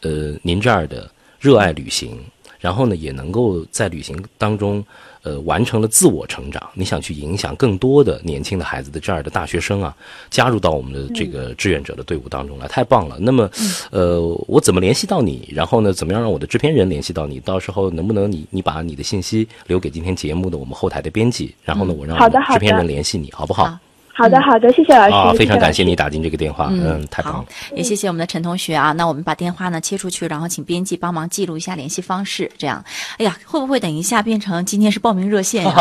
[0.01, 2.19] 呃您这样的热爱旅行，
[2.59, 4.85] 然后呢也能够在旅行当中
[5.23, 6.63] 呃完成了自我成长。
[6.75, 9.95] 你想去影响更多的年轻的孩子的这样的大学生啊，
[10.31, 13.17] 加入到我们的这个志愿者的队伍当中来，太棒了。
[13.21, 13.51] 那么
[13.91, 15.49] 呃，我怎么联系到你？
[15.53, 17.41] 然后呢，怎么样让我的制片人联系到你？
[17.41, 22.19] 到时候能不能你你把你的信息留给今天节目的我们后台的编辑，然后呢，我让
[22.53, 23.65] 制片人联系你，好不好？
[23.65, 23.79] 好
[24.15, 27.45] 好的好的，谢谢老师，啊，非常感谢谢你打进这个电话，嗯，太棒
[27.75, 28.93] 也谢谢我们的陈同学啊。
[28.93, 32.85] 那我们把电话呢切出去，然后请编辑帮忙记录一下联系方式，这样。
[33.19, 35.75] 哎呀，会不会等一下变成今天是报名热线呀、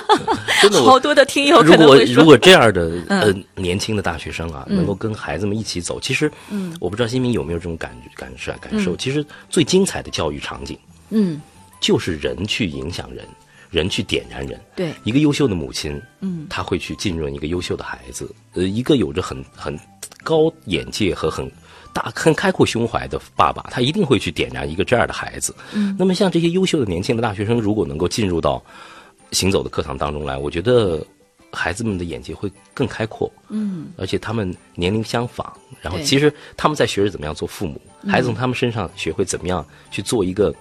[0.62, 6.74] 真的，好多的听友可如果能会说，如果这样的 呃嗯年轻的大学生啊，能够跟孩子们一起走，其实，嗯。
[6.80, 8.96] 我不知道新民有没有这种感感受感受。
[8.96, 10.78] 其实最精彩的教育场景
[11.10, 11.40] 嗯，
[11.80, 13.24] 就是人去影响人，
[13.74, 14.58] 人去点燃人。
[14.76, 19.78] 对，一个优秀的母亲，嗯，她会去浸润一个优秀的孩子，呃，一个有着很很
[20.22, 21.50] 高眼界和很
[21.92, 25.54] 大很开阔胸怀的爸爸，他一定会去点燃一个这样的孩子。
[25.72, 28.62] 嗯，那么像这些优秀的年轻的大学生，如果能够进入到
[29.32, 31.04] 行走的课堂当中来，我觉得
[31.52, 33.30] 孩子们的眼界会更开阔。
[33.48, 40.54] 嗯，而且他们年龄相仿，然后其实他们在学着怎么样做父母，孩子从他们身上学会怎么样去做一个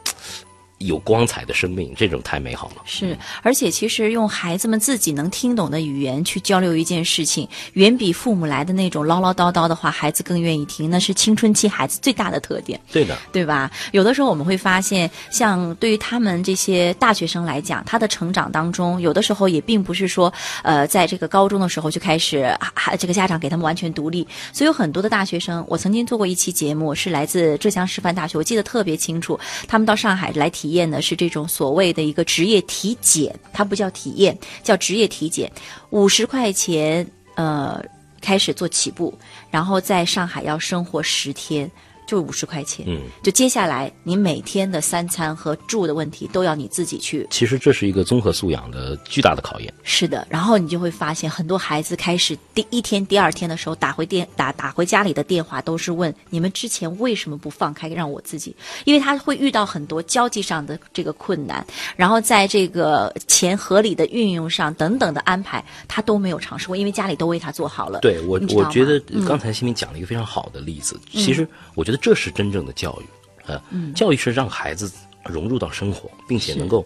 [0.85, 2.75] 有光彩的生命，这种太美好了。
[2.85, 10.89] 是，而且其实用孩子们自己能听懂的语言去交流一件事情，远比父母来的那种唠唠叨叨的话，孩子更愿意听。
[10.89, 12.79] 那是青春期孩子最大的特点。
[12.91, 13.71] 对的，对吧？
[13.91, 20.31] 有的时候我们会发现，像对于他们这些大学生来讲，他的成长当中，有的时候也并不是说，
[20.63, 24.27] 呃，在这个高中的时候就开始，啊啊这个家长给他们完全独立。
[24.51, 35.51] 所以有很多的大学生，我曾经做过一期节目，是来自浙江师范大学，我记得特别清楚，他们到上海来验的是这种所谓的一个职业体检，它不叫体验，叫职业体检，
[35.89, 37.83] 五十块钱，呃。
[38.25, 39.13] 开始做起步，
[39.51, 41.69] 然后在上海要生活十天，
[42.13, 47.25] 就五十块钱，嗯，就接下来你每天的三餐和住的问题都要你自己去。
[47.31, 49.73] 其实这是一个综合素养的巨大的考验。
[49.81, 58.55] 是的，然后你就会发现，很多孩子开始第一天、第二天的时候打回电打打回家里的电话，都是问你们之前为什么不放开让我自己？
[58.85, 68.01] 因为他会遇到很多交际上的这个困难，然后在这个钱合理的运用上等等的安排，他都没有尝试过，因为家里都为他做好了。
[68.01, 70.99] 对我我觉得嗯刚才新民讲了一个非常好的例子。
[71.11, 73.05] 其实我觉得这是真正的教育，
[73.45, 73.63] 呃，
[73.95, 74.91] 教育是让孩子
[75.23, 76.85] 融入到生活，并且能够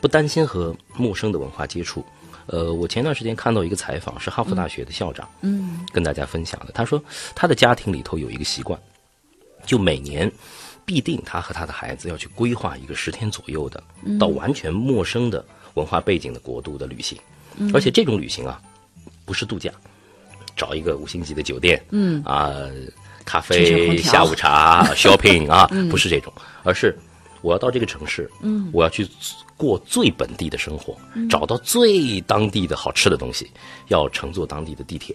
[0.00, 2.04] 不担心和陌生的文化接触。
[2.46, 6.72] 呃，我前段时间看到一个采访，是哈佛大学的校长，嗯，跟大家分享的。
[6.72, 7.00] 他说
[7.32, 8.76] 他的家庭里头有一个习惯，
[9.64, 10.30] 就每年
[10.84, 13.80] 必定他和他的孩子要去规划一个十天左右的
[14.18, 17.16] 到完全陌生的文化背景的国度的旅行，
[17.72, 18.60] 而且这种旅行啊，
[19.24, 19.70] 不是度假，
[20.56, 22.20] 找一个五星级的酒店，嗯。
[22.24, 22.52] 啊，
[23.26, 26.96] 咖啡、下午茶、 shopping 啊，不是这种，而是
[27.42, 28.70] 我要到这个城市，嗯。
[28.72, 29.06] 我要去
[29.56, 30.96] 过最本地的生活，
[31.28, 33.50] 找到最当地的好吃的东西，
[33.88, 35.14] 要乘坐当地的地铁，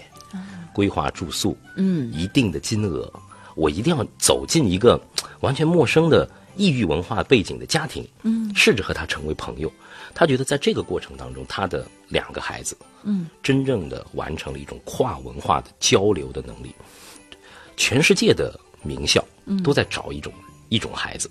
[0.73, 3.11] 规划住宿，嗯，一定的金额，
[3.55, 4.99] 我一定要走进一个
[5.39, 9.71] 完全陌生的异域文化背景的家庭，嗯，试着和他成为朋友。
[10.13, 16.75] 他觉得在这个过程当中，他的两个孩子，嗯，真正的完成了一种跨文化的交流的能力。
[17.77, 19.23] 全世界的名校
[19.63, 20.31] 都在找一种、
[20.69, 21.29] 一种孩子，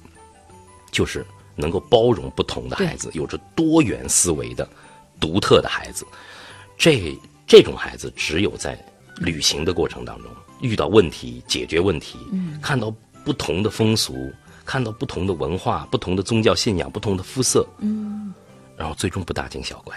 [0.91, 1.25] 就是
[1.57, 4.69] 能够包容不同的孩子，有着多元思维的
[5.19, 6.07] 独特的孩子。
[6.77, 8.79] 这这种孩子只有在
[9.17, 12.19] 旅行的过程当中遇到问题、解决问题，
[12.63, 14.33] 看到不同的风俗，
[14.65, 18.33] 看到不同的文化、不同的宗教信仰、不同的肤色，嗯，
[18.77, 19.95] 然后最终不大惊小怪，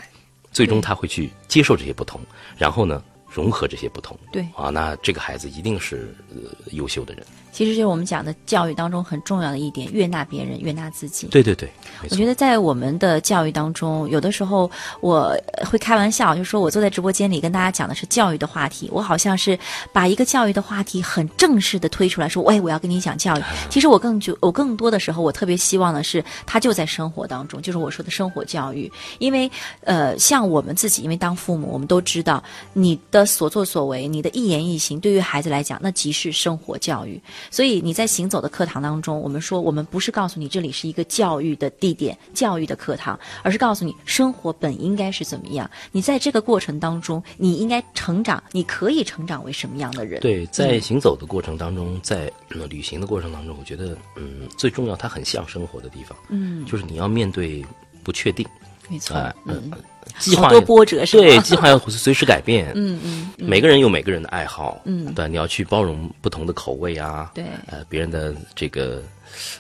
[0.52, 2.20] 最终他会去接受这些不同，
[2.58, 3.02] 然后呢，
[3.34, 4.18] 融合这些不同。
[4.32, 7.26] 对啊，那这个孩子一定是呃优秀的人。
[7.54, 11.28] 其实就是我们讲的教育当中很重要的一点，悦纳别人，悦纳自己。
[11.28, 11.70] 对对对，
[12.02, 12.26] 我觉。
[12.26, 15.38] 得在我们的教育当中，有的时候我
[15.70, 19.60] 会开玩笑，就说我坐在直播间里跟大家讲的是教育的话题，我好像是
[19.92, 23.44] 把一个教育的话题很正式的推出来说，喂，我要跟你讲教育。
[23.70, 28.92] 其实我更觉，我更多的时候，我特别希望的是，他就在生活当中，就是我说的生活教育。
[29.20, 29.52] 因为
[29.84, 37.22] 呃，像我们自己，因为当父母，我们都知道你的所作所为，你的一言一行，对于孩子来讲，那即是生活教育。
[37.50, 45.70] 所以你在行走的课堂当中，我们说，我们不是告诉你这里是一个教育的地点、教育的课堂，而是告诉你生活本应该是怎么样。
[45.92, 50.20] 你在这个过程当中，你应该成长，你可以成长为什么样的人？
[50.22, 57.64] 对，在行走的过程当中，在、呃、旅行的过程当中，我觉得，嗯，最重要，它很像生活的地方，嗯，就是你要面对
[58.04, 58.46] 不确定，
[58.90, 59.78] 没错，哎、嗯，呃
[60.20, 61.24] 计划好多波折是吧？
[61.24, 63.48] 对，计划要随时改变，嗯嗯嗯。
[63.48, 65.14] 每个人有每个人的爱好，嗯。
[65.14, 67.46] 对，你要去包容不同的口味啊，对。
[67.68, 69.02] 呃，别人的这个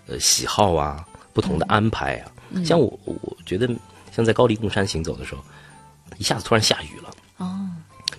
[0.07, 2.65] 呃喜好啊，不同的安排啊，嗯。
[2.65, 3.69] 像我，我觉得
[4.15, 5.41] 像在高黎贡山行走的时候，
[6.17, 7.09] 一下子突然下雨了。
[7.37, 7.67] 哦，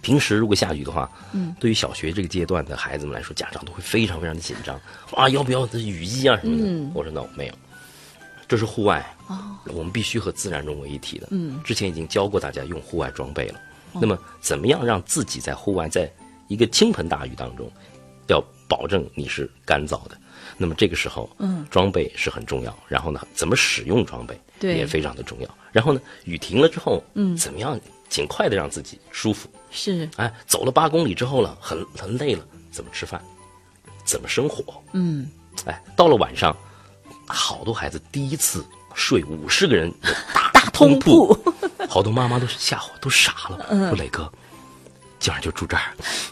[0.01, 4.81] 平时如果下雨的话，嗯，对于小学这个阶段的孩子们来说，家长都会非常非常的紧张。
[5.13, 6.65] 啊，要不要雨衣啊什么的？
[6.67, 6.91] 嗯。
[6.95, 7.55] 我说 no，没有，
[8.47, 11.29] 这是户外，哦，我们必须和自然融为一体的。
[11.31, 13.61] 嗯，哦之前已经教过大家用户外装备了。
[13.93, 16.11] 那么，怎么样让自己在户外，在
[16.49, 17.71] 一个倾盆大雨当中，
[18.29, 20.19] 要保证你是干燥的？
[20.59, 22.77] 那么这个时候，嗯，装备是很重要。
[22.89, 25.49] 然后呢，怎么使用装备对也非常的重要。
[25.73, 29.49] 然后呢，雨停了之后，嗯怎么样尽快的让自己舒服？
[29.71, 33.23] 是，哎，走了八公里之后了，很很累了，怎么吃饭？
[34.05, 34.83] 怎么生火？
[34.93, 35.29] 嗯，
[35.67, 36.55] 哎，到了晚上，
[37.27, 41.37] 好多孩子第一次睡五十个人有大大通铺，
[41.89, 43.67] 好多妈妈都吓唬，都傻了。
[43.71, 44.31] 嗯说磊哥，
[45.19, 45.83] 今晚就住这儿。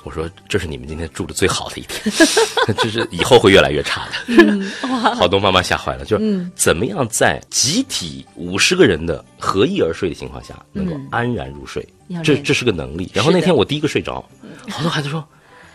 [0.04, 2.12] 我说这是你们今天住的最好的一天，
[2.78, 4.12] 这是以后会越来越差的。
[4.28, 4.70] 嗯
[5.16, 11.86] 好多妈妈吓坏了，就是怎么样在集体五十个人的合意而睡的情况下，能够安然入睡
[12.22, 13.10] 这这是个能力。
[13.14, 14.24] 然后那天我第一个睡着，
[14.68, 15.26] 好多孩子说。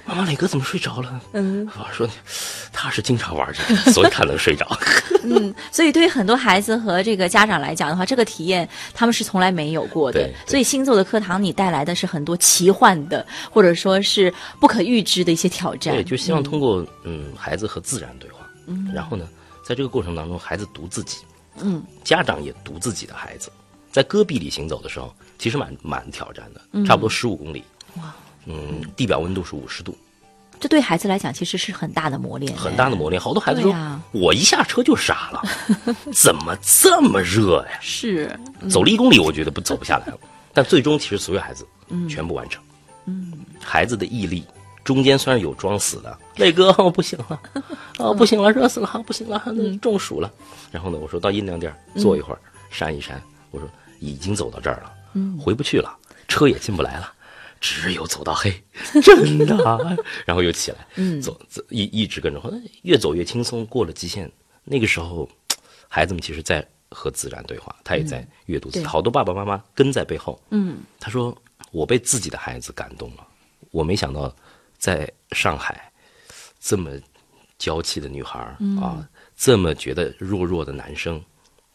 [0.08, 1.22] 妈妈，磊哥怎么睡着了？
[1.34, 2.08] 嗯，我说
[2.72, 4.66] 他是经常玩这个，所以他能睡着。
[5.24, 10.32] 嗯所以对于很多孩子和这个家长来讲的话，这个体验他们是从来没有过的对。
[10.32, 15.94] 对所以星座的课堂你带来的是很多奇幻的，或者说是不可预知的一些挑战。
[15.94, 19.28] 对，就希望通过嗯孩子和自然对话，嗯，然后呢，
[19.64, 21.18] 在这个过程当中，孩子读自己，
[21.60, 23.52] 嗯，家长也读自己的孩子，
[23.92, 27.64] 在戈壁里行走的时候，其实蛮蛮挑战的，差不多十五公里，
[27.98, 28.16] 哇，
[28.48, 29.96] 嗯，地表温度是五十度，
[30.60, 33.22] 这对孩子来讲其实是很大的磨练，很大的磨练。
[33.22, 33.76] 好多孩子说，
[34.12, 35.44] 我一下车就傻了，
[36.14, 37.78] 怎么这么热呀？
[37.82, 40.18] 是，走了一公里，我觉得不走不下来了。
[40.54, 41.68] 但最终，其实所有孩子
[42.10, 42.64] 全部完成。
[43.06, 44.44] 嗯，孩子的毅力、
[44.84, 47.40] 中间虽然有装死的，磊哥，我不行了，
[47.98, 50.32] 啊，不行了，热死了，不行了，那中暑了。
[50.72, 53.22] 然后呢，我说到阴凉地儿坐一会儿，扇一扇。
[53.52, 54.92] 我说已经走到这儿了，
[55.40, 55.96] 回不去了，
[56.28, 57.14] 车也进不来了，
[57.60, 58.52] 只有走到黑，
[59.04, 59.98] 真的。
[60.26, 60.88] 然后又起来，
[61.22, 62.42] 走走一一直跟着，
[62.84, 63.66] 越走越轻松。
[63.66, 64.32] 过了极限，
[64.64, 65.30] 那个时候，
[65.88, 68.70] 孩子们其实在和自然对话，他也在阅读。
[68.84, 70.42] 好多爸爸妈妈跟在背后。
[70.52, 71.36] 嗯，他说
[71.72, 73.28] 我被自己的孩子感动了，
[73.72, 74.36] 我没想到。
[74.80, 75.92] 在上海，
[76.60, 76.92] 这么
[77.58, 78.38] 娇气的女孩
[78.80, 79.04] 啊，
[79.36, 81.20] 这么觉得弱弱的男生，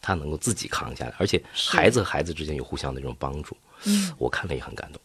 [0.01, 5.01] 他能够自己扛下来，而且孩子和孩子之间有互相的这种帮助，嗯，我看了也很感动。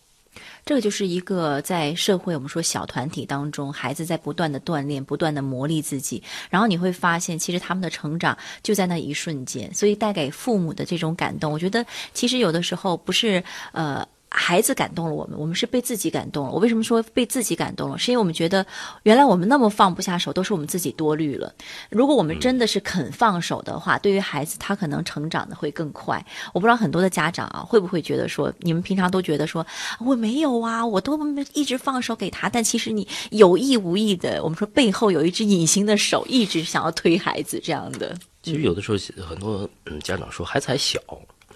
[0.68, 14.06] 这个就是一个在社会我们说小团体当中，孩子在不断的锻炼、不断的磨砺自己，然后你会发现，其实他们的成长就在那一瞬间，所以带给父母的这种感动，我觉得其实有的时候不是呃。
[14.30, 16.52] 孩子感动了我们，我们是被自己感动了。
[16.52, 17.98] 我为什么说被自己感动了？
[17.98, 18.64] 是因为我们觉得，
[19.04, 21.52] 原来我们那么放不下手，都是我们自己多虑了。
[21.88, 26.24] 如果我们真的是肯放手的话，对于孩子，他可能成长的会更快。
[26.52, 29.66] 我不知道很多的家长啊，会不会觉得说，你们平常都觉得说，
[29.98, 31.18] 我没有啊，我都
[31.54, 38.14] 一直放手给他，但其实你有意无意的，我们说背后有一只隐形的手，一直想要推孩子这样的。
[38.42, 39.68] 其实有的时候，很多
[40.02, 41.00] 家长说，孩子还小。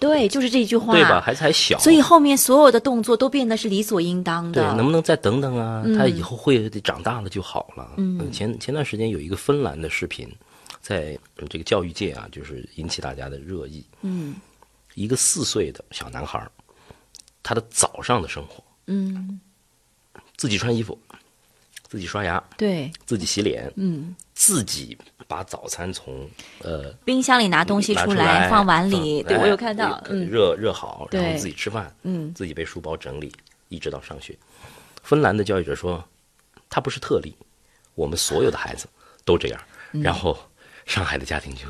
[0.03, 1.21] 对，就是这句话，对吧？
[1.21, 4.61] 孩子还小，所以后面所有的动作都变得是理所应当的。
[4.61, 5.85] 对，能不能再等等啊？
[5.97, 7.93] 他以后会长大了就好了。
[7.99, 10.29] 嗯，前前段时间有一个芬兰的视频，
[10.81, 11.17] 在
[11.49, 13.85] 这个教育界啊，就是引起大家的热议。
[14.01, 14.35] 嗯，
[14.95, 16.45] 一个四岁的小男孩，
[17.45, 19.41] 他的早上的生活，嗯，
[20.37, 20.99] 自己穿衣服，
[21.88, 24.17] 自己刷牙，对，自己洗脸，嗯。
[24.35, 24.97] 自己
[25.29, 26.29] 把早餐从
[26.62, 33.33] 呃冰箱里拿东西出来放碗里，对我有看到，热热好，然后自己吃饭，嗯，自己背书包整理，
[33.68, 34.37] 一直到上学。
[35.03, 36.03] 芬兰的教育者说，
[36.68, 37.35] 他不是特例，
[37.95, 38.87] 我们所有的孩子
[39.25, 39.61] 都这样。
[39.90, 40.37] 然后。
[40.87, 41.61] 上海的家庭就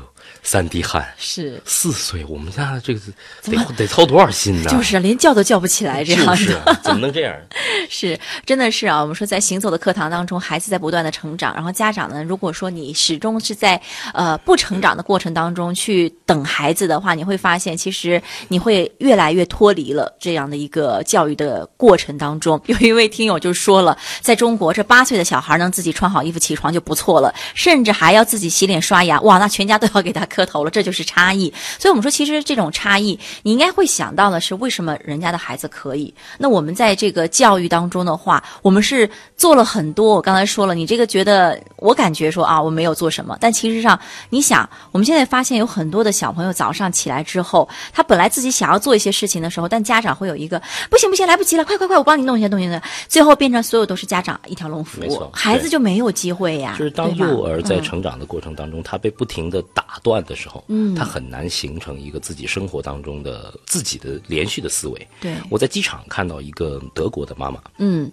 [0.41, 2.99] 三滴汗，是四岁，我们家这个
[3.43, 4.69] 得得操多少心呢？
[4.69, 7.35] 就是连叫都叫不起来，这样是怎么能这样？
[7.89, 13.79] 是真的是啊，我们说在行走的课堂当中，孩子在不断的成长，然后家长呢，如果说你始终是在
[14.13, 22.59] 呃不成长的过程当中去等孩子的话，你会发现其实你会越来越脱离了这样的一个教育的过程当中。
[22.65, 29.02] 有一位听友就说了，在中国这八岁的小孩能自己穿好衣服起床就不错了，甚至还要自己洗脸刷。
[29.03, 31.51] 呀，哇，那全家都要给他磕头了，这就是差异。
[31.79, 36.13] 所以，我们说，其实这种差异，你应该会想到的是，为什么人家的孩子可以？
[36.37, 40.15] 那我们在这个教育当中的话，我们是做了很多。
[40.15, 43.37] 我刚才说了，你这个觉得，我感觉说啊，我没有做什么。
[43.39, 56.75] 但其实上，你想，我们现在发现有很多的小朋友早上起来之后，他本来自己想要做一些事情的时候，但家长会有一个不行不行，来不及了，快快快，我帮你弄一些东西的，最后变成所有都是家长一条龙服务，孩子就没有机会呀。
[56.77, 58.92] 就是当幼儿在成长的过程当中，他。
[58.93, 65.07] 他被不停的打断的时候，嗯，他很难形成一个自己生活当中的自己的连续的思维。
[65.19, 68.11] 对，我在机场看到一个德国的妈妈，嗯，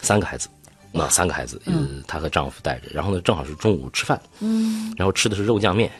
[0.00, 0.48] 三个孩子，
[0.90, 5.92] 那三个孩子，嗯，她和丈夫带着，然后呢，正好是中午吃饭，嗯，然后吃的是肉酱面，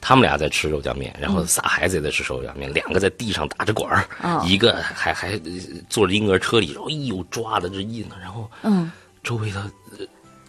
[0.00, 4.06] 他们俩在吃肉酱面，然后仨孩子也在吃肉酱面，两个在地上打着滚儿，
[4.46, 5.36] 一个还还
[5.90, 8.92] 坐着婴儿车里，然后哎呦抓的这硬，然后嗯，
[9.24, 9.68] 周围的。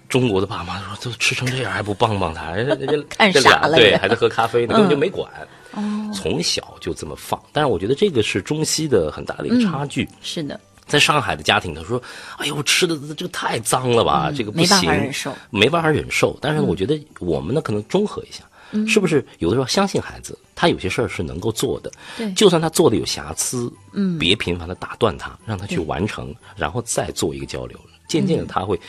[0.08, 2.54] 中国的爸妈说：“都吃成这样还不帮帮他？
[3.10, 5.30] 看傻了。”对，还在喝咖啡呢，根本就没管。
[6.14, 7.42] 从小就这么放。
[7.52, 10.08] 但是我觉得这个是中西的很大的一个差距。
[10.22, 12.02] 是的，在上海的家庭，他说
[12.38, 18.44] ：“哎呦，吃的这个太脏了吧，这个不行，没办法忍受，没办法忍受。”但是我觉得我们呢，可能综合一下，
[18.88, 21.92] 是不是有的时候相信孩子，他有些事儿是能够做的。
[22.16, 28.80] 对，就算他做的有瑕疵，嗯，别频繁的打断他，让他去完成，然后再做一个交流，渐渐的他会。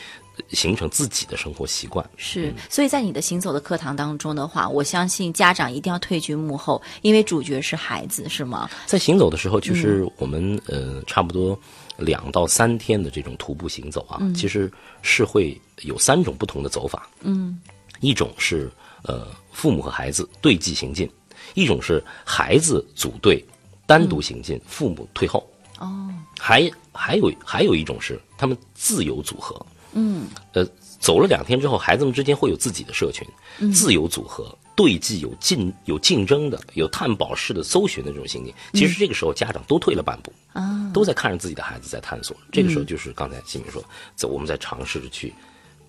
[0.49, 8.69] 形成自己的生活习惯是，所以在你的行走的课堂当中的话，我相信家长一定要退居幕后，因为主角是孩子，是吗？
[8.85, 11.59] 在行走的时候，其实我们呃差不多
[11.97, 14.71] 两到三天的这种徒步行走啊，其实
[15.01, 17.09] 是会有三种不同的走法。
[17.21, 17.59] 嗯，
[17.99, 18.71] 一种是
[19.03, 21.09] 呃父母和孩子对继行进，
[21.55, 23.43] 一种是孩子组队
[23.85, 25.45] 单独行进，父母退后。
[25.79, 29.63] 哦，还还有还有一种是他们自由组合。
[29.99, 30.63] 嗯，呃，
[30.99, 33.27] 走了两天之后，孩子们之间会有自己的社群，
[33.73, 38.53] 自由组合、对既、有竞、有竞争的、有探宝式的搜寻的这种心境。
[38.73, 42.37] 其实这个时候，家长都退了半步，啊，都在看着自己的孩子在探索。
[42.51, 43.83] 这个时候，就是刚才新明说，
[44.15, 45.33] 走我们在尝试着去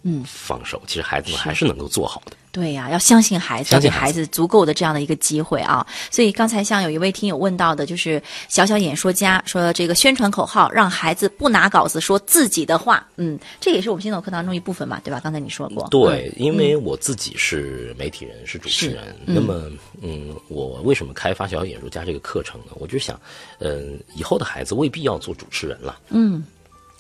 [0.03, 0.25] 嗯。
[0.27, 2.33] 放手，其实孩子们还是能够做好的。
[2.51, 4.27] 对呀、要相信孩子，要给相信孩孩子。
[4.27, 5.87] 足够的这样的一个机会啊。
[6.11, 15.21] 所以刚才像有一位听友问到的，就是小小演说家说这个宣传口号，让孩子不拿稿子说自己的话，嗯，这也是我们新走课堂中一部分嘛，对吧？
[15.23, 19.71] 刚才你说过，对，因为我自己是媒体人，是主持人，那么，
[20.01, 22.73] 嗯，我为什么开发小小演说家这个课程呢？
[22.77, 23.21] 我就想，
[23.61, 26.43] 嗯、以后的孩子未必要做主持人了，嗯，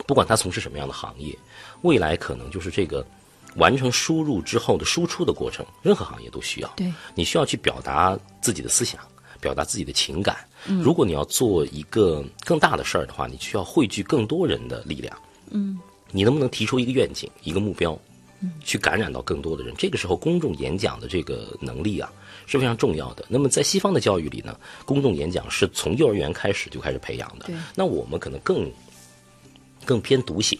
[0.07, 1.37] 不管他从事什么样的行业，
[1.83, 3.07] 未来可能就是这个
[3.57, 6.69] 完成输入之后的输出的过程，任何行业都需要。
[6.77, 9.01] 对，你需要去表达自己的思想，
[9.41, 10.37] 表达自己的情感。
[10.83, 15.17] 如果你要做一个更大的事儿的话，你需要汇聚更多人的力量。
[15.51, 15.79] 嗯，
[16.11, 17.99] 你能不能提出一个愿景、一个目标，
[18.65, 19.75] 去感染到更多的人？
[19.79, 22.13] 这个时候，公众演讲的这个能力啊
[22.47, 23.25] 是非常重要的。
[23.29, 27.57] 那么在西方的教育里呢，公众演讲是从幼儿园开始就开始培养的对。
[27.75, 28.71] 那我们可能更
[29.85, 30.59] 更偏读写，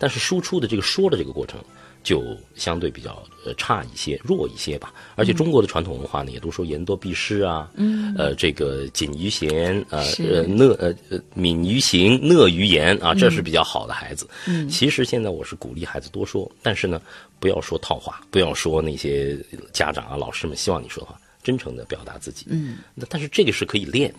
[0.00, 1.62] 但是输出的这个说的这个过程
[2.02, 4.94] 就相对比较呃差一些、弱一些吧。
[5.14, 14.26] 而且中国的传统文化呢，也都说言多必失啊，嗯，呃，这个谨于言，呃呃讷呃呃敏于行，讷于言啊，这是比较好的孩子。
[14.48, 17.02] 嗯，其实现在我是鼓励孩子多说，但是呢，
[17.38, 19.36] 不要说套话，不要说那些
[19.70, 22.46] 家长啊、老师们希望你说的话，真诚的表达自己。
[22.48, 24.10] 嗯，那但是这个是可以练。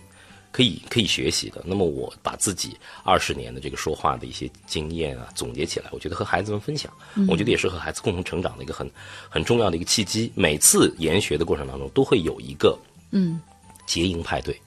[0.52, 1.62] 可以可以学习的。
[1.66, 6.92] 那么我把自己二十年的这个说话的一些经验啊总结起来，我觉得和孩子们分享，
[7.28, 8.90] 我觉得也是和孩子共同成长的一个很
[9.30, 10.32] 很重要的一个契机。
[10.36, 12.78] 每次研学的过程当中，都会有一个
[13.12, 13.40] 嗯
[13.86, 14.60] 结营派对，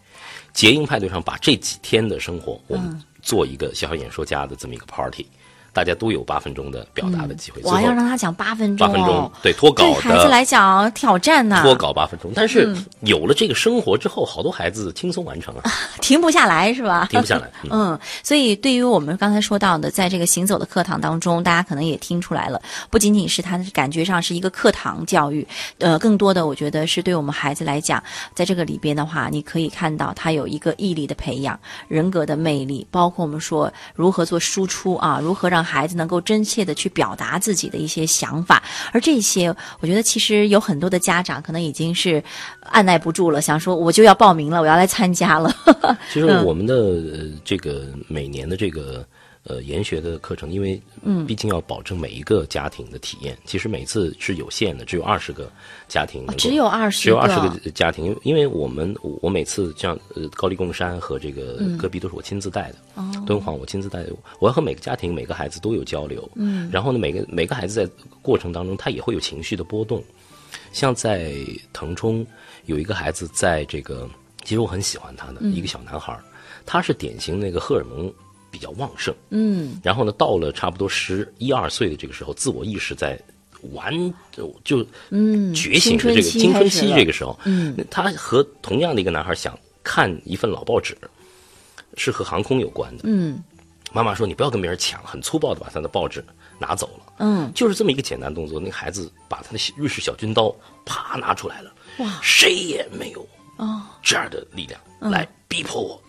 [0.52, 5.26] 结营派对上把这几天的生活，我们做一个小小演说家的这么一个 party，
[5.74, 7.60] 大家都有八分钟的表达的机会。
[7.62, 15.62] 哇，最后要让他讲八分钟、哦，八分钟，对脱稿对孩子来讲挑战呐、脱稿八分钟，但是有了这个生活之后，好多孩子轻松完成了，
[16.00, 17.08] 停不下来是吧？
[17.10, 17.50] 停不下来。
[17.64, 25.46] 嗯 嗯，所以对于我们刚才说到的，在这个行走的课堂当中，大家可能也听出来了，不仅仅是他的感觉上是一个课堂教育，
[25.78, 28.00] 呃，更多的我觉得是对我们孩子来讲，
[28.34, 31.58] 在这个里边的话，你可以看到他有一个毅力的培养、
[31.88, 38.62] 人格的魅力，包括我们说如何做输出啊，如何让孩子能够真切的去表达自己的一些想法，
[38.92, 39.48] 而这些，
[39.80, 42.22] 我觉得其实有很多的家长可能已经是
[42.60, 45.54] 按耐不住了，想说我就要报名了，我要来参加了。
[46.12, 49.06] 其实我们的、呃这个每年的这个
[49.44, 55.50] 呃研学的课程，因为嗯，毕竟要保证每一个家庭的体验，其实每次是有限的，只有二十个
[55.86, 61.78] 家庭能够、只有二十只有二十个个家庭，因为因为我们我我每次像呃高丽贡山和这个嗯。
[61.78, 62.78] 戈壁都是我亲自带的，
[63.26, 67.92] 敦煌我亲自带的，我要和每个家庭每个孩子都有交流，嗯，然后呢每个每个孩子在
[68.22, 70.02] 过程当中他也会有情绪的波动，
[70.72, 71.34] 像在
[71.72, 72.26] 腾冲
[72.64, 74.08] 有一个孩子，在这个
[74.44, 76.24] 其实我很喜欢他的、一个小男孩儿，
[76.64, 78.10] 他是典型那个荷尔蒙
[78.54, 83.18] 比较旺盛，嗯，然后呢，到了差不多十一二岁的这个时候，自我意识在
[83.72, 83.92] 完
[84.30, 90.96] 就就嗯觉醒的这个青青春春期这个时候，嗯，他和同样的一个男孩想看一份老报纸，
[91.96, 93.42] 是和航空有关的，嗯。
[93.92, 96.24] 妈妈说你不要跟别人抢，很粗暴的把他的报纸
[96.58, 97.12] 拿走了。
[97.18, 102.18] 嗯，就是这么一个简单动作，那个孩子把他的小瑞士小军刀啪拿出来了，哇。
[102.22, 103.26] 谁也没有
[103.56, 104.80] 啊，这样的力量
[105.12, 106.02] 来逼迫我。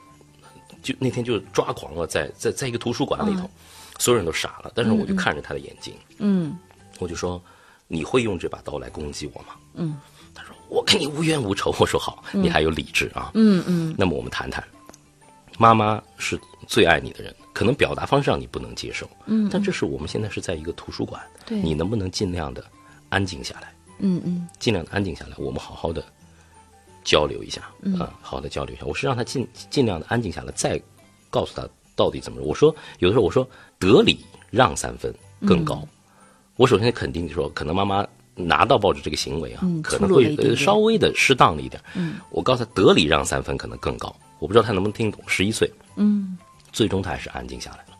[0.86, 3.50] 就那天就抓狂了，在在在一个图书馆里头，
[3.98, 6.56] 所有人都傻了，但是我就看着他的眼睛，嗯。
[7.00, 7.44] 我就说
[7.90, 9.98] ：“你会用这把刀来攻击我吗？”嗯，
[10.34, 13.94] 他说：“我跟你无冤无仇。”我说：“好，你还有理智啊。”嗯嗯。
[13.98, 14.64] 那么我们谈谈，
[15.58, 21.60] 妈妈是最爱你的人，可能表达方式让你不能接受，嗯但这是我们现在是在一个图书馆，对。
[21.60, 22.64] 你能不能尽量的
[23.10, 24.48] 安静下来，嗯嗯。
[24.58, 26.02] 尽量的安静下来，我们好好的
[27.06, 28.86] 交流一下，嗯啊，好好的交流一下。
[28.86, 30.78] 我是让他尽尽量的安静下来，再
[31.30, 32.42] 告诉他到底怎么。
[32.42, 33.48] 我说有的时候我说
[33.80, 34.20] 得理
[34.52, 35.14] 让三分
[35.46, 35.88] 更高，嗯
[36.58, 38.06] 我首先肯定说，可能妈妈。
[38.38, 41.82] 拿到报纸这个行为啊，嗯可能会稍微的适当了一点。
[41.96, 45.24] 嗯，我告诉他得理让三分可能更高，我不知道他能不能听懂。
[45.26, 46.38] 十一岁，嗯
[46.74, 47.95] 最终他还是安静下来了。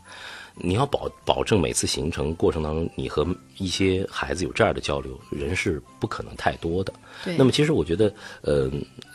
[0.58, 3.26] 你要保保证每次行程过程当中，你和
[3.58, 6.92] 一些孩子有这样的交流，人是不可能太多的。
[7.24, 8.70] 对那么其实我觉得，呃，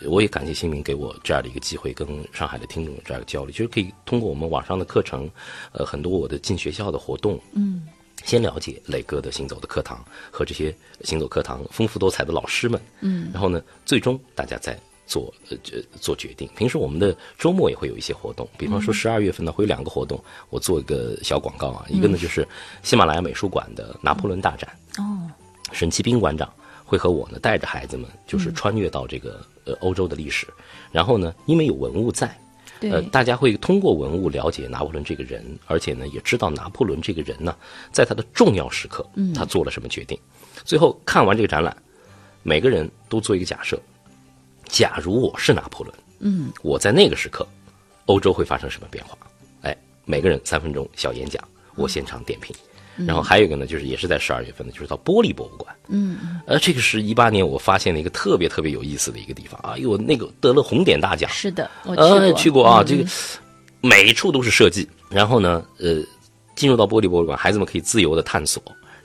[0.06, 3.52] 我也感谢新民给我这样的一个机会，跟上海的听众有这样的交流。
[3.52, 5.30] 其实可以通过我们网上的课程，
[5.72, 7.88] 呃，很多我的进学校的活动，嗯
[8.24, 10.72] 先了解磊哥的行走的课堂和这些
[11.04, 14.80] 行走课堂丰富多彩的老师们，嗯，然后呢，最终大家再
[15.12, 16.50] 做呃这做决定。
[16.56, 20.18] 平时我们的周末也会有一些活动，比方说十二月份呢会有两个活动，
[20.50, 22.48] 我做一个小广告啊，一个呢就是
[22.82, 25.30] 喜马拉雅美术馆的拿破仑大展，哦。
[25.74, 26.52] 沈其斌馆长
[26.86, 30.48] 会和我呢带着孩子们，就是穿越到这个呃欧洲的历史，
[30.92, 32.38] 然后呢，因为有文物在，
[32.80, 37.56] 对呃，大家会通过文物了解拿破仑这个人，而且呢，也知道拿破仑这个人呢，
[37.92, 39.34] 在他的重要时刻，嗯。
[39.34, 40.18] 他做了什么决定。
[40.66, 41.76] 最后看完这个展览，
[42.44, 43.80] 每个人都做一个假设：
[44.72, 47.46] 假如我是拿破仑，嗯，我在那个时刻，
[48.06, 49.18] 欧洲会发生什么变化？
[49.64, 51.44] 哎，每个人三分钟小演讲，
[51.76, 52.56] 我现场点评。
[53.06, 55.76] 然后还有一个呢，就是也是在十二月份的，就是到玻璃博物馆。
[55.88, 63.10] 嗯，呃，这个是一八年我发现了一个特别特别有意思的一个地方啊，因为我那个得了红点大奖，是的，我去过，呃，去过啊，嗯这个
[63.82, 64.88] 每一处都是设计。
[65.10, 66.02] 然后呢，呃，
[66.56, 68.62] 进入到玻璃博物馆，孩子们可以自由的探索，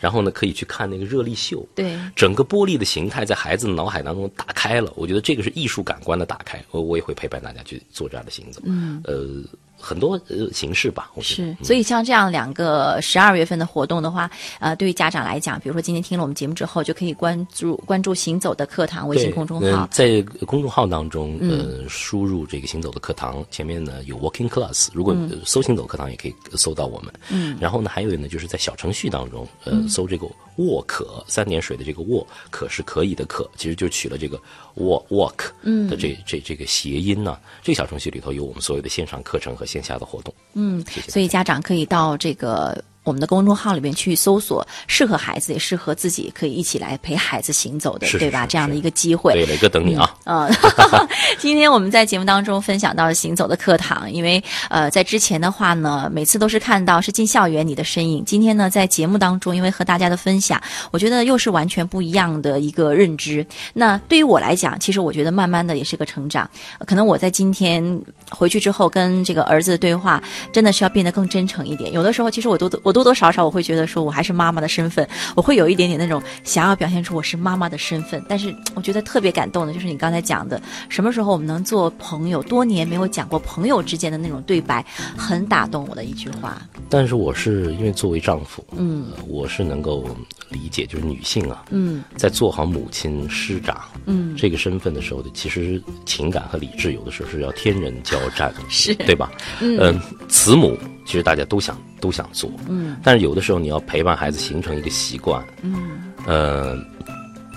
[0.06, 1.66] 然后呢，可以去看那个热力秀。
[1.74, 6.62] 对，整个玻璃的形态在孩子的脑海当中打开了，我觉得这个是艺术感官的打开。
[6.70, 8.60] 我我也会陪伴大家去做这样的行走。
[8.64, 9.42] 嗯，呃，
[9.78, 19.88] 很多呃形式吧，我觉得是，所以像这样两个十二月份的活动的话，呃，对于家长来讲，比如说今天听了我们节目之后，就可以关注关注行走的课堂微信公众嗯号。
[19.90, 27.12] 在公众号当中，呃，输入这个行走的课堂，前面呢有 Walking Class，如果呃搜行走课堂也可以搜到我们。
[27.30, 34.40] 嗯，然后呢，还有呢，就是在小程序当中，呃，搜这个沃可三点水的这个沃，可是可以的可，其实就取了这个
[34.76, 37.38] walk walk 的这这这个谐音呢。
[37.62, 40.32] 这个小程序里头有我们所有的线上课程和线下的活动。
[40.54, 48.44] 嗯谢谢，所以家长可以到这个我们的公众号里面去搜索适合孩子也适合自己，可以一起来陪孩子行走的，是是对吧？
[48.44, 49.32] 这样的一个机会。
[49.32, 50.12] 对，磊哥等你啊。
[50.24, 50.50] 嗯，
[51.38, 58.24] 今天我们在节目当中分享到了行走的课堂，因为呃，在之前的话呢，每次都是看到是进校园你的身影。
[58.24, 63.46] 今天呢，在节目当中，因为和大家的分享，我觉得又是完全不一样的一个认知。
[63.72, 66.50] 那对于我来讲，其实我觉得慢慢的也是个成长。
[66.84, 70.20] 可能我在今天回去之后跟这个儿子的对话，
[70.52, 71.92] 真的是要变得更真诚一点。
[71.92, 78.24] 有的时候，其实我都我多多少少我会觉得说我还是妈妈的身份，我会有一点点那种想要表现出我是妈妈的身份。
[78.26, 82.42] 但是我觉得特别感动的就是你刚才讲的，什么时候我们能做朋友？
[82.44, 84.82] 多年没有讲过朋友之间的那种对白，
[85.14, 86.62] 很打动我的一句话。
[86.88, 90.08] 但是我是因为作为丈夫，嗯呃我是能够
[90.48, 99.30] 理解，就是女性啊，嗯在做好母亲、师长，嗯，这个身份的时候，其实情感和理智有的时候是要天人交战，是对吧？
[99.60, 106.76] 嗯、慈母其实大家都想都想做，嗯，但是有的时候你要陪伴孩子形成一个习惯，嗯，呃，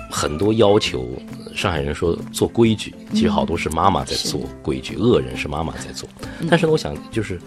[0.09, 1.09] 很多要求，
[1.55, 6.07] 上海人说做规矩，其实好多是妈妈在做规矩，恶人是妈妈在做。
[6.49, 7.41] 但是呢，我想就是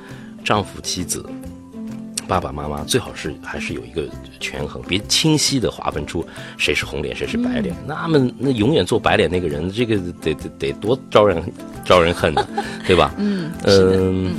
[0.44, 1.24] 丈夫妻子。
[2.28, 4.08] 爸爸妈妈最好是还是有一个
[4.40, 6.24] 权衡，别清晰的划分出
[6.56, 7.74] 谁是红脸，谁是白脸。
[7.86, 11.42] 那么那永远做白脸那个人，这个得得得多招人
[11.84, 12.48] 招人恨呢，
[12.86, 13.12] 对吧？
[13.18, 14.32] 嗯，嗯，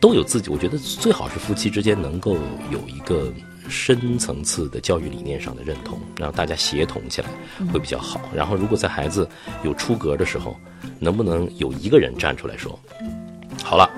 [0.00, 2.36] 都有自己，我觉得最好是夫妻之间能够
[2.70, 3.32] 有一个
[3.68, 7.28] 深层次的教育理念上的认同，让大家协同起来
[7.72, 8.20] 会比较好。
[8.34, 9.28] 然后，如果在孩子
[9.62, 10.56] 有出格的时候，
[10.98, 12.78] 能不能有一个人站出来说
[13.62, 13.90] ：“好了，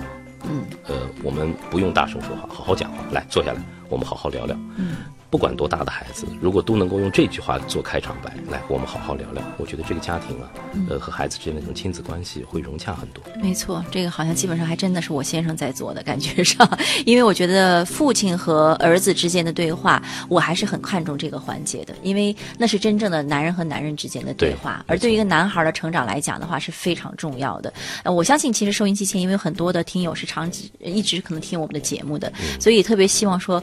[0.44, 4.96] 嗯，呃，我们不用大声说话，好好讲话，来坐下来，我们好好聊聊。”嗯，
[5.30, 10.50] 不管多大的孩子，如果都能够用这句话做开场白，来，我们好好聊聊，我觉得这个家庭啊，
[10.88, 13.22] 呃，和孩子之间的这种亲子关系会融洽很多。
[13.40, 16.68] 没错，这个好像基本上还真的是我先生在做的感觉上，
[17.06, 27.72] 因为我觉得父亲和儿子之间的对话，我还是很看重这个环节的，因为那是真正的男人和男人之间的对话，对而对于一个男孩的成长来讲的话是非常重要的。
[28.02, 33.62] 呃，我相信其实收音机前，因为很多的听友是长期一直可能听我们的节目的，所以特别希望说，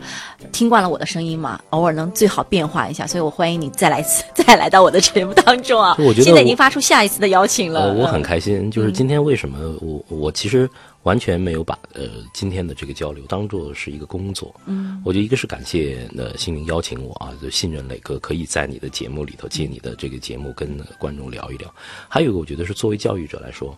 [0.54, 5.96] 听惯了我的声音嘛，偶尔能最好变化一下，所以我欢迎你再来一次， 再来到我的节目当中啊！
[6.00, 10.70] 我觉得现在已经发出下一次的邀请了，呃，我很嗯开心，就是今天为什么我我其实
[11.04, 12.04] 完全没有把呃
[12.34, 21.74] 今天的这个交流当做是一个工作，嗯，我觉得一个是感谢呃心灵邀请我啊，就信任磊哥可以在你的节目里头借你的这个节目跟呃观众聊一聊，
[22.08, 23.78] 还有一个我觉得是作为教育者来说，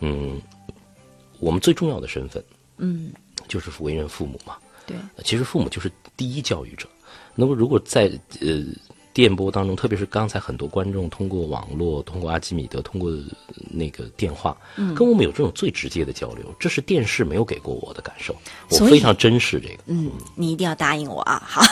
[0.00, 0.40] 嗯，
[1.38, 2.42] 我们最重要的身份
[2.78, 3.12] 嗯，
[3.48, 4.56] 就是为人父母嘛，
[4.86, 4.96] 对。
[5.24, 6.88] 其实父母就是第一教育者。
[7.40, 8.02] 那么如果在
[8.42, 8.62] 呃
[9.12, 13.24] 电波当中，特别是刚才很多观众通过网络、通过阿基米德、通过呃
[13.68, 18.34] 那个电话，嗯跟我们有这种最直接的交流，这是电视没有给过我的感受，
[18.70, 19.82] 我非常珍视这个。
[19.86, 21.42] 嗯，你一定要答应我啊！
[21.44, 21.62] 好，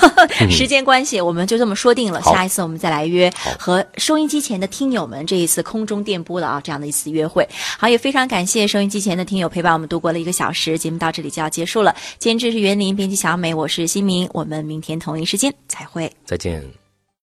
[0.50, 2.20] 时间关系，我们就这么说定了。
[2.22, 7.48] 下一次我们再来约和收音机前的听友们这一次空中电波的啊这样的一次约会。
[7.78, 11.94] 好，也非常感谢收音机前的听友陪伴我们度过了一个小时，节目到这里就要结束了。
[12.18, 16.12] 监制是袁林，编辑小美，我是新明，我们明天同一时间再会。
[16.24, 16.87] 再见。